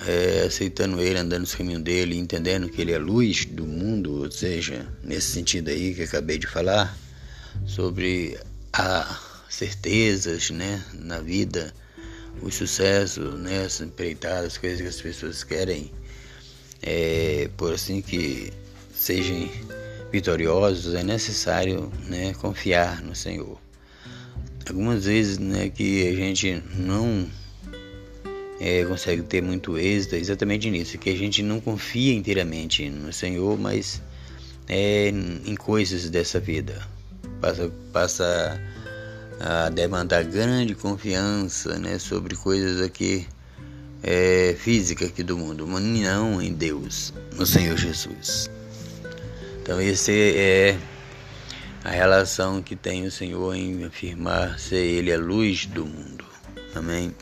é, 0.07 0.45
aceitando 0.47 1.01
Ele, 1.01 1.19
andando 1.19 1.43
no 1.43 1.57
caminho 1.57 1.81
dele, 1.81 2.17
entendendo 2.17 2.69
que 2.69 2.81
Ele 2.81 2.93
é 2.93 2.99
luz 2.99 3.45
do 3.45 3.67
mundo, 3.67 4.23
ou 4.23 4.31
seja, 4.31 4.87
nesse 5.03 5.33
sentido 5.33 5.71
aí 5.71 5.95
que 5.95 6.03
acabei 6.03 6.39
de 6.39 6.47
falar, 6.47 6.97
sobre 7.67 8.39
as 8.73 9.19
certezas 9.49 10.51
né, 10.51 10.83
na 10.95 11.21
vida 11.21 11.73
o 12.43 12.51
sucesso, 12.51 13.21
né, 13.21 13.65
as 13.65 13.81
empreitadas, 13.81 14.53
as 14.53 14.59
coisas 14.59 14.81
que 14.81 14.87
as 14.87 15.01
pessoas 15.01 15.45
querem, 15.45 15.91
é, 16.83 17.51
por 17.57 17.75
assim 17.75 18.01
que 18.01 18.53
sejam 18.93 19.49
vitoriosos, 20.13 20.95
é 20.95 21.03
necessário 21.03 21.93
né, 22.07 22.33
confiar 22.35 23.03
no 23.03 23.15
Senhor. 23.15 23.59
Algumas 24.69 25.07
vezes 25.07 25.39
né, 25.39 25.69
que 25.71 26.07
a 26.09 26.15
gente 26.15 26.63
não 26.77 27.29
é, 28.61 28.85
consegue 28.85 29.23
ter 29.23 29.43
muito 29.43 29.79
êxito 29.79 30.15
é 30.15 30.19
exatamente 30.19 30.71
nisso, 30.71 30.99
que 30.99 31.11
a 31.11 31.17
gente 31.17 31.43
não 31.43 31.61
confia 31.61 32.15
inteiramente 32.15 32.89
no 32.91 33.13
Senhor, 33.13 33.59
mas 33.59 34.03
é, 34.69 35.09
em 35.09 35.55
coisas 35.55 36.11
dessa 36.11 36.41
vida. 36.41 36.87
Passa, 37.41 37.71
passa 37.93 38.61
a 39.41 39.69
demandar 39.69 40.25
grande 40.25 40.75
confiança 40.75 41.79
né, 41.79 41.99
sobre 41.99 42.35
coisas 42.35 42.81
aqui 42.81 43.27
é, 44.03 44.57
físicas 44.59 45.09
aqui 45.09 45.23
do 45.23 45.37
mundo, 45.37 45.67
mas 45.67 45.83
não 45.83 46.43
em 46.43 46.53
Deus, 46.53 47.13
no 47.37 47.47
Senhor 47.47 47.77
Jesus. 47.77 48.51
Então 49.63 49.81
esse 49.81 50.13
é 50.37 50.79
a 51.85 51.91
relação 51.91 52.61
que 52.61 52.75
tem 52.75 53.07
o 53.07 53.11
Senhor 53.11 53.55
em 53.55 53.85
afirmar 53.85 54.59
ser 54.59 54.85
Ele 54.85 55.13
a 55.13 55.19
luz 55.19 55.67
do 55.67 55.87
mundo. 55.87 56.25
Amém. 56.75 57.15